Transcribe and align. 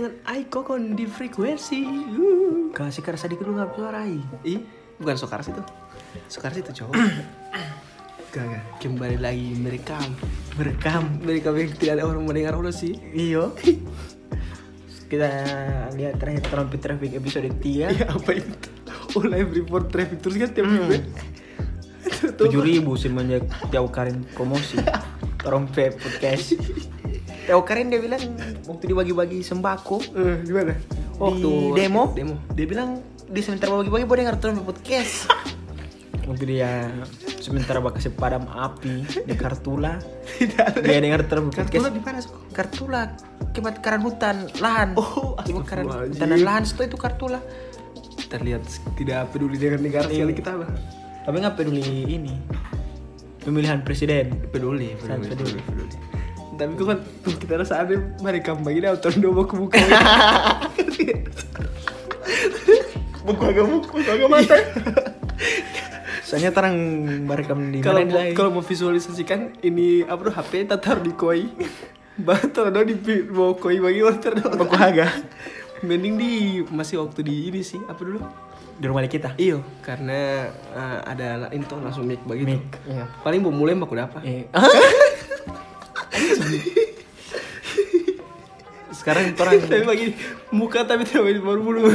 dengan 0.00 0.16
Aikokon 0.24 0.96
di 0.96 1.04
frekuensi 1.04 1.80
uh. 1.84 2.72
Kasih 2.72 3.04
kerasa 3.04 3.28
dikit 3.28 3.44
lu 3.44 3.52
nggak 3.52 3.76
suarai. 3.76 4.16
ih 4.42 4.64
bukan 4.96 5.12
Sokars 5.14 5.48
itu 5.48 5.62
Sokars 6.26 6.56
itu 6.56 6.72
cowok 6.74 6.96
gak 8.32 8.44
gak 8.46 8.62
kembali 8.78 9.18
lagi 9.18 9.52
merekam 9.54 10.16
Merekam. 10.54 11.04
merekam 11.20 11.52
yang 11.52 11.68
tidak 11.74 11.92
ada 11.94 12.04
orang 12.06 12.24
mendengar 12.24 12.56
udah 12.56 12.72
sih 12.72 12.96
Iyo. 13.12 13.52
Kita 15.10 15.26
lihat 15.90 16.16
terakhir 16.16 16.46
trompet 16.46 16.78
traffic 16.78 17.10
episode 17.12 17.50
3 17.50 17.60
Iya 17.60 18.06
apa 18.08 18.30
itu 18.32 18.70
oh 19.10 19.26
live 19.26 19.50
report 19.52 19.90
traffic 19.90 20.22
terus 20.22 20.38
kan 20.38 20.48
tiap 20.48 20.64
Hmm. 20.64 20.86
minggu 20.86 20.96
tujuh 22.36 22.60
ribu 22.60 22.94
semenjak 22.94 23.42
jauh 23.68 23.90
Karin 23.90 24.22
promosi 24.32 24.78
trompet 25.44 25.98
podcast. 25.98 26.56
Jauh 27.50 27.66
Karin 27.66 27.90
dia 27.90 27.98
bilang 27.98 28.22
waktu 28.62 28.84
dibagi-bagi 28.86 29.42
sembako 29.42 29.98
Eh, 30.14 30.46
gimana 30.46 30.78
waktu 31.18 31.50
demo 31.74 32.14
demo 32.14 32.38
dia 32.54 32.62
bilang 32.62 33.02
di 33.26 33.42
sementara 33.42 33.74
bagi-bagi 33.74 34.06
boleh 34.06 34.22
trompet 34.38 34.62
podcast. 34.64 35.26
waktu 36.30 36.44
dia 36.46 36.86
sementara 37.42 37.82
bakal 37.82 37.98
padam 38.14 38.46
api 38.46 39.02
di 39.26 39.34
Kartula 39.34 39.98
dia 40.78 41.02
dengar 41.02 41.26
trompet 41.26 41.66
kartu 41.66 41.74
podcast. 41.74 41.90
di 41.90 42.00
mana? 42.00 42.18
Kartula 42.54 43.00
kebakaran 43.50 44.02
hutan 44.06 44.36
lahan. 44.62 44.94
Oh, 44.94 45.34
kebakaran 45.36 45.90
hutan 45.90 46.30
dan 46.30 46.38
lahan 46.38 46.62
itu 46.62 46.86
itu 46.86 46.94
Kartula. 46.94 47.42
terlihat 48.30 48.62
tidak 48.94 49.34
peduli 49.34 49.58
dengan 49.58 49.82
negara 49.82 50.06
sekali 50.06 50.30
kita 50.30 50.54
mah 50.54 50.70
Tapi 51.26 51.34
nggak 51.34 51.54
peduli 51.58 51.82
ini 52.06 52.30
pemilihan 53.42 53.82
presiden. 53.82 54.38
peduli 54.54 54.94
Sangat 55.02 55.34
peduli. 55.34 55.58
peduli 55.66 55.96
tapi 56.60 56.76
kok 56.76 56.86
kan 56.92 57.00
kita 57.24 57.54
rasa 57.56 57.80
ada 57.88 57.96
mereka 58.20 58.52
bagi 58.52 58.84
nonton 58.84 59.16
dua 59.16 59.48
ke 59.48 59.56
buka 59.56 59.80
buku 63.24 63.42
agak 63.46 63.66
buku 63.68 63.94
agak 64.04 64.28
mata. 64.28 64.56
Soalnya 66.26 66.50
terang 66.52 66.76
merekam 67.24 67.72
di 67.72 67.80
kalau 67.80 68.04
kalau 68.36 68.50
mau 68.60 68.64
visualisasikan 68.64 69.56
ini 69.64 70.04
apa 70.04 70.20
tuh 70.30 70.34
HP 70.34 70.52
tatar 70.68 71.00
di 71.00 71.12
koi. 71.16 71.48
Batal 72.20 72.68
dong 72.68 72.84
di 72.84 73.00
bawa 73.32 73.56
koi 73.56 73.80
bagi 73.80 74.04
water 74.04 74.36
dong. 74.36 74.60
Baku 74.60 74.76
haga 74.76 75.08
mending 75.80 76.14
di 76.20 76.32
masih 76.68 77.00
waktu 77.00 77.24
di 77.24 77.48
ini 77.48 77.64
sih 77.64 77.80
apa 77.88 78.04
dulu? 78.04 78.20
Di 78.80 78.84
rumah 78.88 79.04
kita. 79.08 79.36
iyo 79.36 79.60
karena 79.84 80.48
eh, 80.52 80.98
ada 81.04 81.48
ini 81.52 81.64
tuh 81.64 81.80
langsung 81.80 82.04
mic 82.04 82.20
begitu 82.24 82.56
Mic. 82.56 82.64
Iya. 82.88 83.04
paling 83.20 83.40
mau 83.44 83.52
mulai 83.52 83.76
baku 83.76 83.96
dapat 83.96 84.20
Eh. 84.24 84.44
Sekarang 89.00 89.32
orang 89.32 89.58
tapi 89.70 89.84
bagi 89.88 90.12
muka 90.52 90.84
tapi 90.84 91.08
tidak 91.08 91.40
baru 91.40 91.60
bulu 91.64 91.88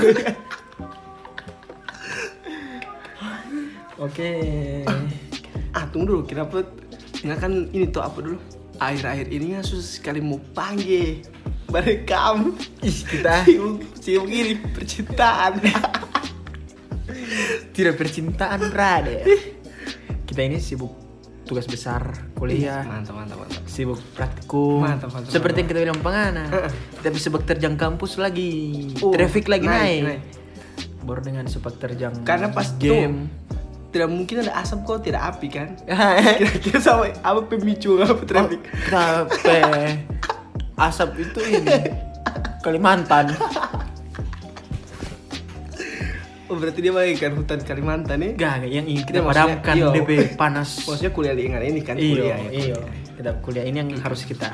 Oke. 3.95 4.31
ah 5.71 5.87
tunggu 5.87 6.11
dulu 6.11 6.27
kenapa 6.27 6.67
nggak 7.23 7.39
kan 7.39 7.71
ini 7.71 7.87
tuh 7.87 8.03
apa 8.03 8.19
dulu? 8.19 8.35
Akhir-akhir 8.75 9.31
ini 9.31 9.55
kan 9.55 9.63
susah 9.63 9.87
sekali 9.87 10.19
mau 10.19 10.35
panggil. 10.51 11.23
Merekam 11.71 12.59
Ih, 12.83 12.97
kita. 13.07 13.47
Sibuk 14.03 14.29
ini 14.29 14.59
percintaan. 14.75 15.63
Tidak 17.71 17.95
percintaan 17.95 18.59
berada. 18.67 19.23
Kita 20.27 20.41
ini 20.43 20.59
sibuk 20.59 21.04
tugas 21.45 21.65
besar 21.65 22.01
kuliah, 22.33 22.81
mantap 22.83 23.13
mantap 23.13 23.37
mantap 23.37 23.61
sibuk 23.69 24.01
praktikum. 24.13 24.81
Mantap, 24.81 25.13
mantap, 25.13 25.29
Seperti 25.29 25.61
yang 25.61 25.69
kita 25.69 25.79
bilang 25.85 26.01
pengana. 26.01 26.45
Tapi 27.05 27.17
sebab 27.17 27.45
terjang 27.45 27.77
kampus 27.77 28.17
lagi, 28.17 28.89
Oh, 28.99 29.13
traffic 29.13 29.45
lagi 29.45 29.65
naik, 29.65 29.77
naik. 29.77 30.01
naik. 30.03 30.21
Baru 31.05 31.21
dengan 31.21 31.45
sebab 31.45 31.77
terjang 31.77 32.25
karena 32.25 32.49
pas 32.49 32.73
game. 32.75 33.29
tuh 33.29 33.53
tidak 33.93 34.09
mungkin 34.11 34.43
ada 34.43 34.59
asap 34.59 34.83
kok 34.83 35.07
tidak 35.07 35.21
api 35.23 35.47
kan 35.47 35.69
kira-kira 36.43 36.83
sama 36.83 37.15
apa 37.15 37.39
pemicu 37.47 37.95
apa 37.95 38.27
traffic 38.27 38.59
Tapi 38.91 39.55
asap 40.75 41.09
itu 41.23 41.39
ini 41.45 41.77
Kalimantan. 42.65 43.29
Oh 46.45 46.55
berarti 46.55 46.79
dia 46.81 46.93
bagaikan 46.93 47.31
hutan 47.33 47.59
Kalimantan 47.61 48.17
nih 48.21 48.31
Gak, 48.37 48.69
yang 48.69 48.85
ingin 48.85 49.03
kita 49.05 49.19
padamkan. 49.25 49.75
DP 49.93 50.09
panas. 50.37 50.69
maksudnya 50.85 51.11
kuliah 51.13 51.33
di 51.33 51.43
Ingat 51.49 51.61
ini 51.65 51.81
kan 51.81 51.95
Iyo, 51.97 52.09
kuliah 52.21 52.37
ya 52.37 52.49
iyo. 52.51 52.77
Kita 53.15 53.31
kuliah 53.41 53.65
ini 53.65 53.77
yang 53.81 53.89
harus 54.01 54.21
kita 54.27 54.49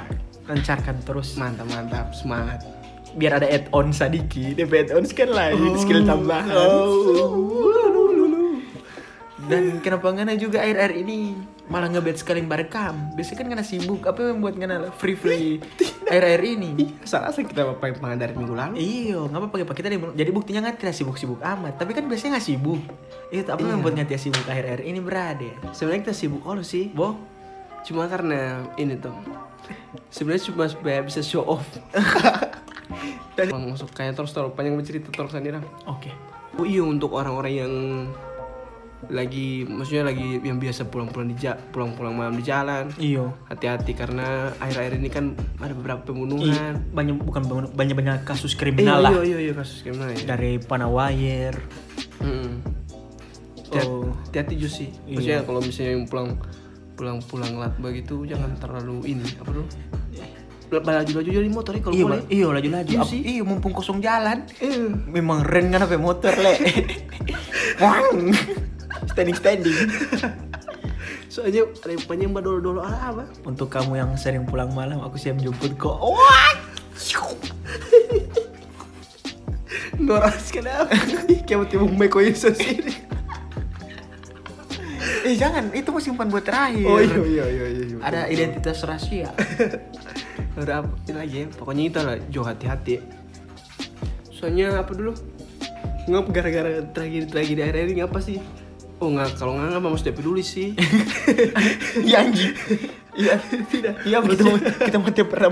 lancarkan 0.48 0.96
terus. 1.04 1.36
mantap 1.36 1.68
mantap 1.70 2.12
semangat 2.16 2.64
Biar 3.12 3.44
ada 3.44 3.48
add-on 3.48 3.92
sadiki, 3.92 4.56
DP 4.56 4.88
add-on 4.88 5.04
kan 5.04 5.28
lain, 5.28 5.76
skill 5.76 6.08
tambahan. 6.08 6.48
oh. 6.56 7.76
Dan 9.52 9.84
kenapa 9.84 10.16
ngana 10.16 10.40
juga 10.40 10.64
air-air 10.64 11.04
ini 11.04 11.36
malah 11.70 11.88
ngebet 11.92 12.18
sekali 12.20 12.42
barekam. 12.42 13.14
Biasanya 13.14 13.38
kan 13.38 13.46
ngana 13.52 13.66
sibuk, 13.66 14.02
apa 14.08 14.18
yang 14.24 14.42
membuat 14.42 14.56
ngana 14.58 14.76
free 14.98 15.16
free 15.20 15.62
air-air 16.10 16.42
ini? 16.42 16.98
salah 17.06 17.30
sih 17.32 17.44
kita 17.44 17.68
apa 17.68 17.92
yang 17.92 18.20
dari 18.20 18.34
minggu 18.36 18.56
lalu 18.56 18.76
Iyo, 18.80 19.28
nggak 19.30 19.52
apa-apa 19.52 19.76
kita 19.76 19.88
di- 19.92 20.16
jadi 20.18 20.32
buktinya 20.34 20.60
nggak 20.68 20.82
tidak 20.82 20.96
sibuk-sibuk 20.96 21.40
amat. 21.44 21.78
Tapi 21.78 21.92
kan 21.94 22.08
biasanya 22.10 22.40
nggak 22.40 22.48
sibuk. 22.48 22.82
Itu 23.32 23.50
apa 23.52 23.62
yang 23.62 23.80
membuat 23.80 24.02
nggak 24.02 24.20
sibuk 24.20 24.46
akhir-akhir 24.48 24.82
ini 24.84 25.00
berada? 25.00 25.52
sebenarnya 25.72 26.02
kita 26.10 26.16
sibuk 26.16 26.44
all 26.46 26.62
sih 26.62 26.92
Boh, 26.92 27.18
cuma 27.86 28.06
karena 28.06 28.62
ini 28.78 29.00
tuh 29.00 29.16
sebenarnya 30.12 30.52
cuma 30.52 30.68
supaya 30.68 31.00
bisa 31.02 31.24
show 31.24 31.42
off 31.46 31.64
dan 33.38 33.48
masuk 33.50 33.90
kayak 33.96 34.14
terus 34.14 34.36
terlalu 34.36 34.54
panjang 34.54 34.76
bercerita 34.76 35.08
terus 35.10 35.32
sendiri 35.32 35.64
oke. 35.88 36.12
oh 36.60 36.66
iya 36.68 36.84
untuk 36.84 37.16
orang-orang 37.16 37.54
yang 37.64 37.74
lagi 39.08 39.64
maksudnya 39.64 40.06
lagi 40.06 40.38
yang 40.40 40.58
biasa 40.58 40.86
pulang-pulang 40.86 41.28
di 41.28 41.36
pulang-pulang 41.72 42.14
malam 42.14 42.34
di 42.34 42.44
jalan 42.44 42.94
Iyo. 42.96 43.34
hati-hati 43.46 43.92
karena 43.92 44.54
akhir-akhir 44.56 44.94
ini 44.96 45.10
kan 45.10 45.26
ada 45.58 45.74
beberapa 45.74 46.06
pembunuhan 46.06 46.78
banyak 46.92 47.18
bukan 47.18 47.42
banyak 47.72 47.96
banyak 47.96 48.22
kasus 48.22 48.54
Eh, 48.54 48.58
kriminal 48.60 49.02
lah 49.02 49.12
iya, 49.18 49.24
iya, 49.26 49.40
iya, 49.42 49.54
kasus 49.54 49.82
kriminal 49.82 50.12
ya. 50.12 50.22
dari 50.28 50.60
Panawayer. 50.60 51.56
Mm. 52.20 52.62
Hati- 53.72 53.88
Oh. 53.88 54.12
Hati-hati 54.28 54.54
juga 54.56 54.72
sih. 54.76 54.90
Maksudnya 55.08 55.42
kalau 55.42 55.60
misalnya 55.60 55.92
yang 55.94 56.06
pulang 56.06 56.30
pulang-pulang 56.94 57.54
lat 57.56 57.74
begitu 57.78 58.28
jangan 58.28 58.52
terlalu 58.60 59.00
ini 59.08 59.26
apa 59.40 59.50
dulu? 59.50 59.66
Laju-laju 60.72 61.30
jadi 61.34 61.50
motor 61.50 61.74
ya 61.74 61.82
kalau 61.82 61.96
Iya, 61.96 62.04
boleh. 62.06 62.22
Iya 62.28 62.48
laju-laju. 62.50 62.92
Iya 62.94 63.02
sih. 63.04 63.20
Iya, 63.22 63.44
mumpung 63.44 63.72
kosong 63.72 64.00
jalan. 64.00 64.48
Eh, 64.60 64.88
Memang 65.10 65.44
ren 65.44 65.68
kan 65.68 65.84
apa 65.84 65.96
motor 65.96 66.32
le. 66.32 66.54
Wang. 67.84 68.32
Standing 69.22 69.38
standing. 69.38 69.78
soalnya 71.32 71.64
ada 71.64 71.92
yang 71.96 72.04
panjang 72.10 72.32
dolo-dolo 72.36 72.82
ah, 72.84 73.14
apa? 73.14 73.24
Untuk 73.48 73.72
kamu 73.72 74.02
yang 74.02 74.12
sering 74.18 74.44
pulang 74.44 74.74
malam, 74.74 75.00
aku 75.00 75.16
siap 75.16 75.40
jemput 75.40 75.78
kok. 75.78 75.96
Wah. 76.02 76.42
Noras 80.02 80.50
kenapa? 80.50 80.98
Kayak 81.46 81.70
tiba 81.70 81.86
Meko 81.86 82.20
Yesus 82.20 82.58
ini. 82.58 82.98
Eh 85.22 85.38
jangan, 85.38 85.70
itu 85.78 85.94
mau 85.94 86.02
simpan 86.02 86.28
buat 86.34 86.42
terakhir. 86.42 86.90
Oh 86.90 86.98
iya 86.98 87.22
iya 87.22 87.46
iya 87.46 87.66
iya. 87.70 87.98
Ada 88.02 88.22
identitas 88.34 88.82
rahasia. 88.82 89.30
Ada 90.60 90.82
apa 90.82 90.90
ini 91.06 91.14
lagi 91.14 91.36
ya? 91.38 91.48
Pokoknya 91.54 91.84
itu 91.86 92.00
lah, 92.02 92.18
Jo 92.34 92.42
hati-hati. 92.42 93.06
Soalnya 94.34 94.82
apa 94.82 94.92
dulu? 94.98 95.14
Ngap 96.10 96.26
gara-gara 96.34 96.82
tragedi-tragedi 96.92 97.62
akhir 97.62 97.78
ini 97.86 97.94
ngapa 98.02 98.20
sih? 98.20 98.42
Oh 99.02 99.10
nggak, 99.10 99.34
kalau 99.34 99.58
nggak 99.58 99.74
nggak 99.74 99.92
mesti 99.92 100.10
peduli 100.14 100.46
sih. 100.46 100.78
Iya 102.08 102.22
anjing. 102.22 102.54
Iya 103.12 103.34
tidak. 103.66 103.94
Iya 104.06 104.18
Kita 104.22 104.42
mau 104.42 104.54
maksudnya. 104.54 104.72
kita 104.80 104.98
mau 104.98 105.10
tiap 105.10 105.28
pernah 105.28 105.50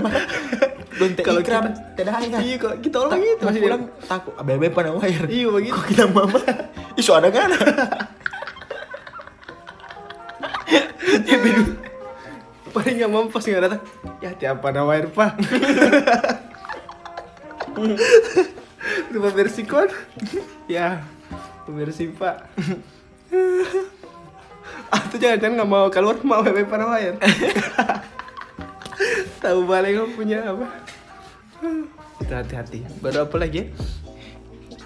Don't 0.90 1.12
take 1.12 1.26
Kalau 1.26 1.40
ikram, 1.40 1.62
kita- 1.66 1.82
tidak 1.94 2.14
ada. 2.16 2.36
Iya 2.40 2.56
kalau 2.56 2.76
kita 2.78 2.96
orang 2.98 3.18
gitu 3.20 3.42
masih 3.42 3.60
pulang 3.60 3.82
takut 4.00 4.32
ABB 4.34 4.62
Panawayer. 4.70 5.24
Iya 5.26 5.46
begitu. 5.50 5.74
Kok 5.74 5.84
kita 5.84 6.04
mama? 6.08 6.40
Isu 6.94 7.10
ada 7.10 7.28
kan? 7.28 7.50
Ya 11.20 11.36
bedu. 11.36 11.62
Paling 12.70 12.94
nggak 12.96 13.10
mampas 13.10 13.42
nggak 13.42 13.62
datang. 13.66 13.82
Ya 14.20 14.30
tiap 14.32 14.62
pada 14.62 14.86
wire 14.86 15.10
pak. 15.10 15.34
Lupa 19.10 19.28
versi 19.30 19.62
kon. 19.64 19.90
Ya, 20.64 21.02
versi 21.66 22.06
pak. 22.08 22.46
Atau 24.94 25.16
jangan-jangan 25.18 25.54
nggak 25.62 25.70
mau 25.70 25.86
keluar 25.88 26.16
mau 26.26 26.42
pada 26.42 26.84
wire. 26.90 27.16
Tahu 29.42 29.60
balik 29.64 29.96
nggak 29.96 30.10
punya 30.18 30.38
apa? 30.50 30.66
Itu 32.20 32.32
hati-hati. 32.34 32.84
Baru 33.00 33.24
apa 33.24 33.36
lagi? 33.40 33.64
ya? 33.64 33.66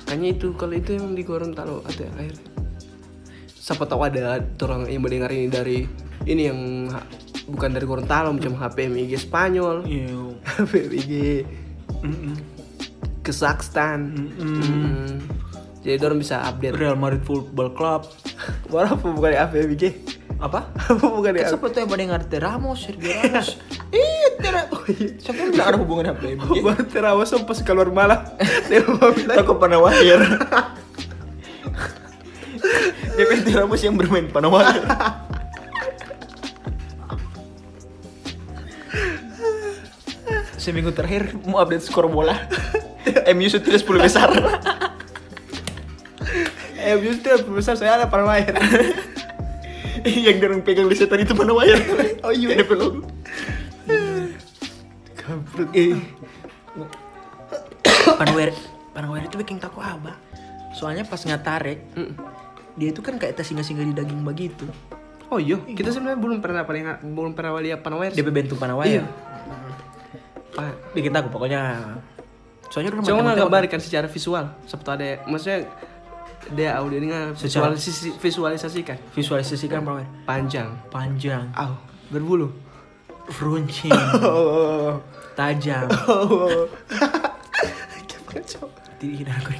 Kayaknya 0.04 0.28
itu 0.36 0.46
kalau 0.54 0.74
itu 0.76 0.90
yang 0.94 1.16
di 1.16 1.24
Gorontalo 1.24 1.80
ada 1.88 2.06
air. 2.20 2.36
Siapa 3.48 3.88
tahu 3.88 4.04
ada 4.04 4.44
orang 4.60 4.92
yang 4.92 5.00
mendengar 5.00 5.32
ini 5.32 5.48
dari 5.48 5.88
ini 6.28 6.42
yang 6.52 6.60
bukan 7.48 7.72
dari 7.72 7.88
Gorontalo 7.88 8.36
macam 8.36 8.52
HPMIG 8.52 9.16
Spanyol 9.16 9.88
Iya. 9.88 10.36
HPMIG 10.60 11.12
Mm-mm. 12.04 12.36
Kazakhstan 13.24 14.12
Mm-mm. 14.12 14.60
Mm. 14.60 15.16
Jadi 15.84 16.00
orang 16.00 16.24
bisa 16.24 16.40
update 16.48 16.80
Real 16.80 16.96
Madrid 16.96 17.20
Football 17.28 17.76
Club. 17.76 18.08
Baru 18.72 18.96
apa 18.96 19.04
bukan 19.04 19.30
di 19.30 19.38
HPMIG 19.38 19.84
Apa? 20.40 20.72
apa 20.96 21.04
bukan 21.04 21.36
di 21.36 21.44
Kan 21.44 21.52
seperti 21.60 21.76
yang 21.84 21.88
pada 21.92 22.04
ngerti 22.08 22.36
Ramos, 22.40 22.78
Sergio 22.80 23.12
Ramos. 23.20 23.48
iya, 23.92 24.28
tidak. 24.40 24.66
Siapa 25.20 25.38
yang 25.44 25.50
bilang 25.52 25.68
ada 25.68 25.76
hubungan 25.78 26.04
apa 26.16 26.24
ya? 26.24 26.36
baru 26.40 26.82
terawat 26.88 27.28
pas 27.44 27.58
keluar 27.60 27.88
malam 27.92 28.20
dia 28.66 28.80
mau 28.84 29.12
bilang 29.12 29.36
Aku 29.44 29.52
pernah 29.60 29.78
wahir. 29.84 30.20
Dia 33.14 33.24
kan 33.28 33.40
Ramos 33.44 33.80
yang 33.84 33.94
bermain 34.00 34.24
panah 34.32 34.48
wahir. 34.48 34.82
Seminggu 40.56 40.96
terakhir 40.96 41.36
mau 41.44 41.60
update 41.60 41.84
skor 41.84 42.08
bola. 42.08 42.48
MU 43.36 43.48
sudah 43.52 43.76
10 43.76 43.84
besar. 44.00 44.32
Eh 46.94 47.02
justru 47.02 47.50
besar 47.50 47.74
saya 47.74 47.98
ada 47.98 48.06
para 48.06 48.22
main 48.22 48.46
yang 50.04 50.36
dorong 50.38 50.62
pegang 50.62 50.86
di 50.86 50.94
setan 50.94 51.24
itu 51.24 51.32
panah 51.34 51.54
wahir. 51.56 51.78
Oh 52.24 52.32
iya. 52.32 52.56
Ada 52.56 52.64
peluru. 52.64 53.04
Kampret. 55.12 55.68
Eh. 55.76 56.00
Panawir, 58.16 58.56
panawir 58.96 59.28
itu 59.28 59.36
bikin 59.36 59.60
takut 59.60 59.84
apa? 59.84 60.16
Soalnya 60.72 61.04
pas 61.04 61.20
ngatarik, 61.20 61.84
Mm. 61.92 62.16
dia 62.80 62.88
itu 62.96 63.04
kan 63.04 63.20
kayak 63.20 63.36
singa-singa 63.40 63.84
di 63.84 63.92
daging 63.92 64.24
begitu. 64.24 64.64
Oh 65.28 65.36
iya, 65.36 65.60
kita 65.60 65.92
sebenarnya 65.92 66.16
belum 66.16 66.38
pernah 66.40 66.64
paling 66.64 66.84
belum 67.12 67.32
pernah 67.36 67.60
lihat 67.60 67.84
panawir. 67.84 68.16
Dia 68.16 68.24
bentuk 68.24 68.56
panawir. 68.56 69.00
Iya. 69.00 69.04
Pak, 70.56 70.96
Bikin 70.96 71.12
takut 71.12 71.28
pokoknya. 71.28 71.60
Soalnya 72.72 72.96
udah 72.96 73.04
nggak 73.04 73.38
gambarkan 73.44 73.80
secara 73.84 74.08
visual, 74.08 74.48
seperti 74.64 74.90
ada, 74.96 75.06
maksudnya 75.28 75.68
dia 76.52 76.76
audio 76.76 76.98
ini 76.98 77.08
nggak 77.08 77.40
Secara- 77.40 77.72
visualisasi, 77.72 78.18
visualisasikan 78.18 78.96
visualisasikan 79.10 79.80
panawir 79.80 80.08
panjang, 80.24 80.68
panjang, 80.88 81.48
aw 81.52 81.72
berbulu. 82.08 82.52
runcing, 83.40 83.88
Oh, 84.20 85.00
tajam. 85.32 85.88
oh, 86.12 86.68
Tidak 89.00 89.32
aku. 89.34 89.52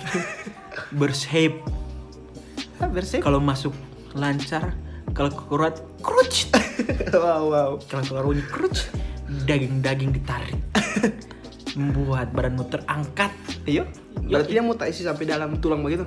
Bershape. 0.92 1.64
bersih. 2.92 3.20
Kalau 3.20 3.40
masuk 3.40 3.72
lancar, 4.12 4.76
kalau 5.12 5.32
kuat 5.32 5.80
crunch. 6.00 6.48
wow, 7.10 7.42
wow. 7.44 7.70
Kalau 7.82 8.04
keluar 8.04 8.24
bunyi 8.24 8.44
crunch, 8.44 8.88
daging-daging 9.44 10.12
ditarik. 10.12 10.56
Membuat 11.74 12.30
badanmu 12.30 12.68
terangkat. 12.68 13.32
Iya. 13.64 13.88
Berarti 14.20 14.50
dia 14.50 14.62
mau 14.62 14.72
tak 14.72 14.92
isi 14.92 15.02
sampai 15.02 15.24
dalam 15.24 15.58
tulang 15.58 15.80
begitu? 15.80 16.04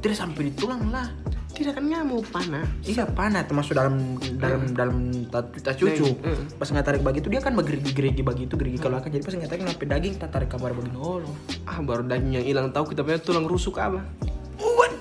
Tidak 0.00 0.16
sampai 0.16 0.48
di 0.48 0.52
tulang 0.56 0.88
lah. 0.88 1.08
Tidak 1.50 1.76
kan 1.76 1.84
mau 2.08 2.24
panah. 2.24 2.64
Iya 2.88 3.04
panah 3.04 3.44
termasuk 3.44 3.76
dalam 3.76 4.16
dalam 4.40 4.72
dalam 4.72 4.96
tas 5.28 5.76
cucu. 5.76 6.16
Mm. 6.16 6.56
Pas 6.56 6.68
nggak 6.72 6.86
tarik 6.88 7.02
begitu 7.04 7.28
dia 7.28 7.44
kan 7.44 7.52
gerigi-gerigi 7.52 8.24
begitu 8.24 8.56
gerigi 8.56 8.80
kalau 8.80 8.96
akan 8.96 9.12
jadi 9.12 9.20
pas 9.20 9.34
nggak 9.36 9.50
tarik 9.50 9.62
sampai 9.68 9.86
daging 9.92 10.14
tak 10.16 10.30
tarik 10.32 10.48
kabar 10.48 10.72
begini 10.72 10.96
oh 10.96 11.20
loh. 11.20 11.34
Ah 11.68 11.84
baru 11.84 12.08
daging 12.08 12.32
yang 12.40 12.46
hilang 12.46 12.72
tahu 12.72 12.96
kita 12.96 13.04
punya 13.04 13.20
tulang 13.20 13.44
rusuk 13.44 13.76
apa? 13.76 14.00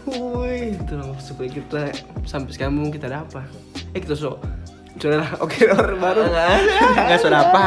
Wih, 0.10 0.76
tulang 0.90 1.16
rusuk 1.16 1.40
kita 1.48 1.96
sampai 2.28 2.52
sekarang 2.52 2.76
belum 2.76 2.92
kita 2.92 3.08
ada 3.08 3.24
apa? 3.24 3.46
Eh 3.96 4.04
kita 4.04 4.20
so, 4.20 4.36
sudah 5.00 5.40
oke 5.40 5.64
orang 5.80 6.02
baru. 6.02 6.28
Nggak 7.08 7.20
sudah 7.24 7.40
apa. 7.46 7.66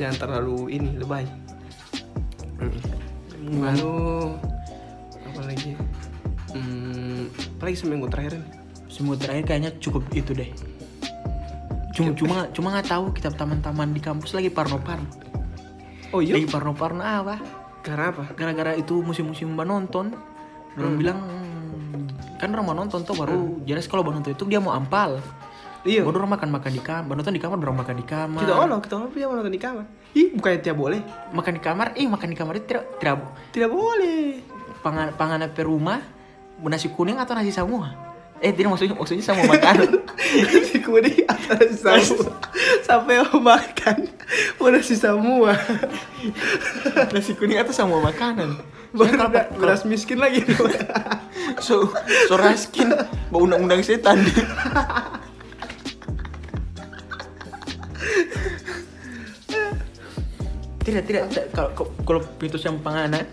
Jangan 0.00 0.16
terlalu 0.16 0.58
ini 0.70 0.96
lebay. 0.96 1.26
Baru 3.48 4.36
apa 5.24 5.40
lagi? 5.48 5.72
Hmm, 6.52 7.32
apalagi 7.56 7.76
seminggu 7.80 8.06
terakhir 8.12 8.36
ini. 8.36 8.48
Semua 8.88 9.16
terakhir 9.16 9.44
kayaknya 9.48 9.70
cukup 9.80 10.04
itu 10.12 10.36
deh. 10.36 10.50
Cuma 11.96 12.12
cuma 12.14 12.36
cuma 12.52 12.68
nggak 12.76 12.88
tahu 12.92 13.04
kita 13.16 13.32
teman-teman 13.32 13.88
di 13.90 14.00
kampus 14.04 14.36
lagi 14.36 14.52
parno-parno. 14.52 15.08
Oh 16.12 16.20
iya? 16.20 16.36
Lagi 16.36 16.48
parno-parno 16.48 17.00
apa? 17.00 17.36
Karena 17.80 18.12
apa? 18.12 18.32
Gara-gara 18.36 18.76
itu 18.76 19.00
musim-musim 19.00 19.56
nonton, 19.56 20.12
orang 20.76 20.94
bilang 21.00 21.18
"Hmm, 21.24 22.04
kan 22.36 22.52
orang 22.52 22.64
mau 22.68 22.76
nonton 22.76 23.00
tuh 23.02 23.16
baru 23.16 23.60
jelas 23.64 23.88
kalau 23.88 24.04
nonton 24.04 24.36
itu 24.36 24.44
dia 24.44 24.60
mau 24.60 24.76
ampal. 24.76 25.20
Iya. 25.86 26.02
Orang 26.02 26.26
makan 26.26 26.50
makan 26.50 26.70
di 26.70 26.82
kamar, 26.82 27.14
nonton 27.14 27.30
di 27.30 27.38
kamar, 27.38 27.56
orang 27.56 27.78
makan 27.80 27.94
di 27.94 28.02
kamar. 28.02 28.42
Kita 28.42 28.54
ono, 28.56 28.76
kita 28.78 28.94
ono 28.96 29.06
dia 29.08 29.26
mau 29.26 29.36
nonton 29.36 29.54
di 29.54 29.62
kamar. 29.62 29.84
Ih, 30.12 30.34
bukannya 30.34 30.58
tiap 30.58 30.76
boleh? 30.76 31.00
makan 31.30 31.52
di 31.54 31.62
kamar, 31.62 31.86
eh 31.94 32.06
makan 32.06 32.28
di 32.28 32.36
kamar 32.36 32.52
itu 32.56 32.66
tidak 32.66 32.84
tidak 32.98 33.16
Tidak 33.54 33.70
boleh. 33.70 34.42
pangan 34.78 35.10
panganan 35.14 35.50
per 35.50 35.66
rumah 35.66 35.98
nasi 36.60 36.86
kuning 36.88 37.18
atau 37.18 37.34
nasi 37.34 37.50
semua? 37.50 37.94
Eh 38.38 38.50
tidak 38.50 38.70
maksudnya 38.70 38.94
maksudnya 38.94 39.22
semua 39.24 39.44
makanan. 39.48 39.90
si 40.64 40.78
kuning 40.78 41.26
atas 41.26 41.78
semua 41.78 42.30
sampai 42.82 43.18
mau 43.20 43.38
makan 43.40 44.06
udah 44.58 44.78
sisa 44.78 45.10
semua 45.10 45.54
nasi 47.10 47.34
kuning 47.34 47.58
atau 47.58 47.70
semua 47.70 47.98
makanan. 48.00 48.54
baru 48.88 49.14
kalau- 49.14 49.30
udah 49.30 49.44
beras 49.54 49.82
miskin 49.84 50.16
lagi 50.16 50.40
so 51.66 51.90
so 52.24 52.34
raskin 52.34 52.88
bau 53.28 53.44
undang-undang 53.44 53.82
setan. 53.82 54.16
tidak 60.88 61.04
tidak. 61.04 61.22
Tidak. 61.28 61.46
kalau 61.52 61.70
kalau 62.02 62.20
pintu 62.40 62.56
yang 62.56 62.80
panganan 62.80 63.24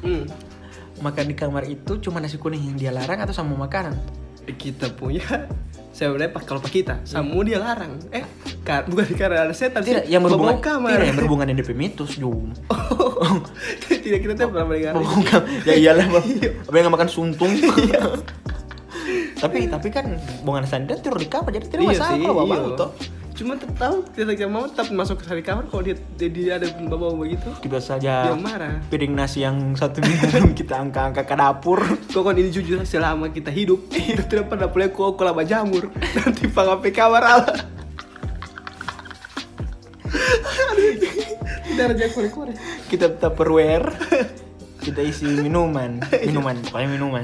hmm. 0.00 0.24
makan 1.04 1.24
di 1.28 1.34
kamar 1.36 1.64
itu 1.68 2.00
cuma 2.00 2.18
nasi 2.18 2.40
kuning. 2.40 2.72
Yang 2.72 2.88
dia 2.88 2.92
larang 2.96 3.20
atau 3.20 3.34
sama 3.36 3.54
makanan? 3.54 3.94
Kita 4.48 4.90
punya. 4.96 5.22
Sebenarnya 5.92 6.32
pak 6.32 6.48
kalau 6.48 6.64
pak 6.64 6.72
kita 6.72 6.94
samu 7.04 7.44
dia 7.44 7.60
larang. 7.60 8.00
Eh 8.08 8.24
kar 8.64 8.88
bukan 8.88 9.12
karena 9.12 9.44
ada 9.44 9.54
setan 9.54 9.84
tidak 9.84 10.08
sih, 10.08 10.16
yang 10.16 10.24
berhubungan 10.24 10.56
kamar. 10.62 10.96
tidak 10.96 11.06
yang 11.12 11.18
berhubungan 11.20 11.46
dengan 11.52 11.76
mitos 11.76 12.16
Jum. 12.16 12.48
Tidak 14.02 14.18
kita 14.18 14.32
tuh 14.34 14.50
pernah 14.50 14.66
mendengar. 14.66 14.98
Oh, 14.98 15.06
ya 15.62 15.74
iyalah 15.78 16.06
bang. 16.10 16.26
Apa 16.66 16.74
yang 16.74 16.90
makan 16.90 17.08
suntung? 17.10 17.54
Tapi 19.42 19.66
tapi 19.66 19.88
kan 19.90 20.06
bukan 20.46 20.62
sandal 20.62 21.02
tidur 21.02 21.18
di 21.18 21.26
kamar 21.26 21.50
jadi 21.50 21.66
tidak 21.66 21.98
masalah 21.98 22.14
kalau 22.14 22.46
bapak 22.46 22.56
iya. 22.62 22.86
Cuma 23.42 23.58
tahu 23.58 24.06
kita 24.14 24.38
tidak 24.38 24.50
mau 24.54 24.70
tetap 24.70 24.86
masuk 24.94 25.18
ke 25.18 25.26
hari 25.26 25.42
kamar 25.42 25.66
kalau 25.66 25.82
dia, 25.82 25.98
dia 26.14 26.62
ada 26.62 26.70
bau 26.86 27.18
begitu. 27.18 27.50
Kita 27.58 27.82
saja 27.82 28.30
dia 28.30 28.38
marah. 28.38 28.78
piring 28.86 29.18
nasi 29.18 29.42
yang 29.42 29.74
satu 29.74 29.98
minggu 29.98 30.26
belum 30.32 30.52
kita 30.54 30.78
angka-angka 30.78 31.26
ke 31.26 31.34
dapur. 31.34 31.82
Kok 32.14 32.22
kan 32.22 32.38
ini 32.38 32.54
jujur 32.54 32.78
selama 32.86 33.34
kita 33.34 33.50
hidup 33.50 33.90
kita 33.90 34.22
tidak 34.30 34.46
pernah 34.46 34.70
boleh 34.70 34.88
kok 34.94 35.18
kolaba 35.18 35.42
jamur. 35.42 35.90
Nanti 36.14 36.46
pangape 36.46 36.94
kamar 36.94 37.22
ala. 37.26 37.52
Tidak 41.66 41.84
ada 41.98 42.06
kore-kore. 42.14 42.54
kita 42.86 43.10
tupperware 43.18 43.90
kita 44.84 45.02
isi 45.02 45.26
minuman. 45.26 45.98
Minuman 46.30 46.62
pokoknya 46.62 46.88
minuman 46.94 47.22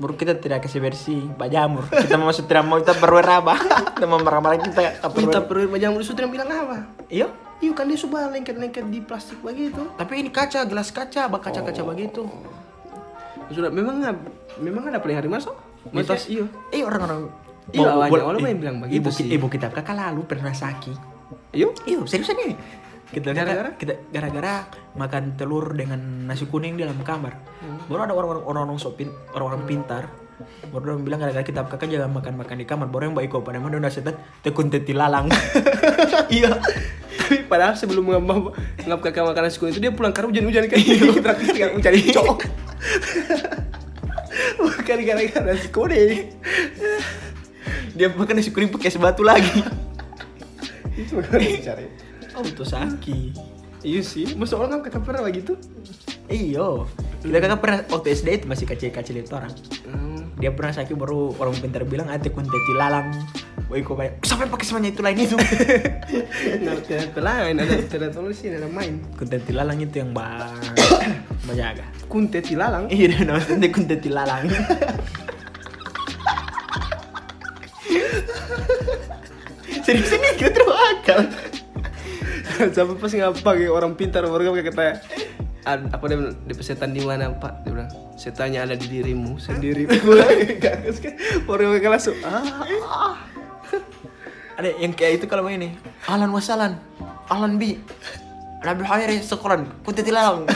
baru 0.00 0.16
kita 0.16 0.32
tidak 0.34 0.64
kasih 0.64 0.80
bersih 0.80 1.28
pak 1.30 1.46
jamur 1.46 1.84
kita 1.86 2.16
masuk 2.16 2.48
tidak 2.48 2.64
mau 2.64 2.80
tupperware 2.80 3.30
apa 3.36 3.54
kita 3.92 4.04
mau 4.04 4.16
marah-marah 4.16 4.56
kita 4.58 4.96
tupperware 4.98 5.44
perlu 5.44 5.76
jamur 5.76 6.00
itu 6.00 6.10
tidak 6.10 6.32
bilang 6.32 6.48
apa? 6.48 6.88
iya 7.06 7.28
Iya 7.60 7.76
kan 7.76 7.84
dia 7.84 7.94
suka 7.94 8.24
lengket-lengket 8.26 8.88
di 8.88 9.04
plastik 9.04 9.36
begitu. 9.38 9.84
tapi 9.94 10.16
ini 10.16 10.32
kaca 10.32 10.64
gelas 10.64 10.88
kaca 10.88 11.28
bak 11.28 11.44
kaca-kaca 11.44 11.84
begitu 11.84 12.24
Sudah 13.50 13.68
memang 13.68 14.00
memang 14.56 14.86
ada 14.86 14.96
pelihara 14.96 15.26
masuk. 15.26 15.52
Mitos 15.90 16.24
iya. 16.24 16.46
Eh 16.70 16.80
orang-orang 16.80 17.28
Iya, 17.68 17.86
bo- 18.08 18.24
orang 18.24 18.40
yang 18.40 18.58
bilang 18.58 18.76
begitu 18.80 18.96
ibu, 18.96 19.08
sih. 19.12 19.26
Ibu 19.28 19.46
kita 19.46 19.68
kakak 19.68 19.92
lalu 19.92 20.24
pernah 20.24 20.50
sakit. 20.50 20.96
Iya. 21.52 21.68
Iya, 21.84 22.00
seriusan 22.02 22.34
nih. 22.34 22.54
Kita 23.10 23.34
Gara-gara? 23.34 23.74
kita 23.74 24.06
gara-gara 24.08 24.54
makan 24.94 25.34
telur 25.34 25.74
dengan 25.74 25.98
nasi 26.30 26.46
kuning 26.46 26.78
di 26.78 26.86
dalam 26.86 27.02
kamar. 27.02 27.34
Baru 27.90 28.06
ada 28.06 28.14
orang-orang 28.14 28.44
orang-orang 28.46 28.78
sok 28.78 28.94
pin- 28.96 29.16
orang-orang 29.34 29.66
pintar. 29.66 30.04
Baru 30.70 30.94
orang 30.94 31.02
bilang 31.02 31.18
gara-gara 31.18 31.42
kita 31.42 31.66
kakak 31.66 31.90
jangan 31.90 32.14
makan-makan 32.14 32.54
di 32.54 32.64
kamar. 32.64 32.86
Baru 32.86 33.10
yang 33.10 33.16
baik 33.18 33.34
kok 33.34 33.42
pada 33.42 33.58
mana 33.58 33.76
udah 33.76 33.90
setan 33.90 34.14
tekun 34.40 34.70
teti 34.70 34.94
lalang. 34.94 35.26
iya. 36.30 36.54
Tapi 37.20 37.50
padahal 37.50 37.74
sebelum 37.74 38.06
ngap 38.06 38.54
ngap 38.86 39.00
kakak 39.02 39.26
makan 39.26 39.42
nasi 39.42 39.58
kuning 39.58 39.74
itu 39.74 39.82
dia 39.82 39.90
pulang 39.90 40.14
karena 40.14 40.30
hujan-hujan. 40.30 40.70
Berarti 40.70 41.44
dia 41.50 41.66
nggak 41.66 41.74
mencari 41.82 41.98
cowok. 42.14 42.38
Bukan 44.56 44.82
gara-gara 45.02 45.40
nasi 45.44 45.68
kuning. 45.68 46.30
Dia 47.90 48.06
makan 48.14 48.34
nasi 48.38 48.54
kuning 48.54 48.70
pakai 48.70 48.90
sebatu 48.94 49.26
lagi. 49.26 49.66
Itu 50.94 51.18
bukan 51.18 51.38
mencari. 51.42 51.86
Oh, 52.40 52.48
itu 52.48 52.64
sakit. 52.64 53.36
Iya 53.84 54.00
sih, 54.00 54.32
masa 54.36 54.56
orang 54.56 54.80
kan 54.80 54.88
kakak 54.88 55.02
pernah 55.04 55.28
begitu? 55.28 55.56
Iyo, 56.28 56.88
kita 57.20 57.36
kakak 57.36 57.60
pernah 57.60 57.78
waktu 57.92 58.16
SD 58.16 58.28
itu 58.40 58.46
masih 58.48 58.64
kecil-kecil 58.64 59.20
itu 59.20 59.32
orang. 59.36 59.52
Hmm. 59.84 60.32
dia 60.40 60.48
pernah 60.56 60.72
sakit 60.72 60.96
baru 60.96 61.36
orang 61.36 61.52
pintar 61.60 61.84
bilang 61.84 62.08
ate 62.08 62.32
kunteti 62.32 62.72
lalang 62.72 63.12
Woi 63.68 63.84
kok 63.84 63.92
banyak 63.92 64.24
sampai 64.24 64.48
pakai 64.48 64.64
semuanya 64.64 64.88
itu 64.90 65.04
lain 65.04 65.20
itu 65.20 65.36
Nggak 66.64 66.76
tidak 66.88 67.12
pelayan, 67.12 67.60
ada 67.60 67.76
tidak 67.84 68.10
tulis 68.16 68.40
ini, 68.42 68.56
ada 68.56 68.64
main. 68.72 69.04
kunteti 69.20 69.52
lalang 69.52 69.84
itu 69.84 70.00
yang 70.00 70.10
bang 70.16 70.56
menjaga 71.44 71.84
Kuntet 72.08 72.48
lalang. 72.56 72.88
iya 72.88 73.20
namanya 73.20 73.68
kunteti 73.68 74.08
lalang 74.08 74.48
serius 79.86 80.12
ini 80.14 80.28
kita 80.40 80.50
terus 80.50 80.70
akal 80.70 81.20
Sampai 82.76 82.96
pas 82.96 83.12
ngapa 83.12 83.50
kayak 83.56 83.72
orang 83.72 83.92
pintar 83.96 84.22
baru 84.26 84.52
kayak 84.52 84.66
kata 84.72 84.82
"Ad- 85.64 85.92
apa 85.92 86.04
dia 86.08 86.16
bilang, 86.16 86.36
di 86.48 86.52
setan 86.64 86.90
di 86.96 87.04
mana 87.04 87.32
pak? 87.36 87.64
Dia 87.64 87.70
bilang 87.72 87.90
setannya 88.16 88.60
ada 88.64 88.74
di 88.76 88.86
dirimu 88.88 89.36
sendiri. 89.36 89.84
Baru 91.48 91.76
kayak 91.76 91.92
langsung 91.92 92.16
ah, 92.24 92.44
ah. 92.84 93.16
ada 94.56 94.68
yang 94.80 94.92
kayak 94.96 95.20
itu 95.20 95.26
kalau 95.28 95.44
ini. 95.48 95.76
Alan 96.08 96.32
wasalan 96.32 96.80
Alan 97.28 97.60
bi. 97.60 97.76
Nabi 98.60 98.84
Khairi 98.84 99.24
sekoran 99.24 99.64
lalang 100.12 100.44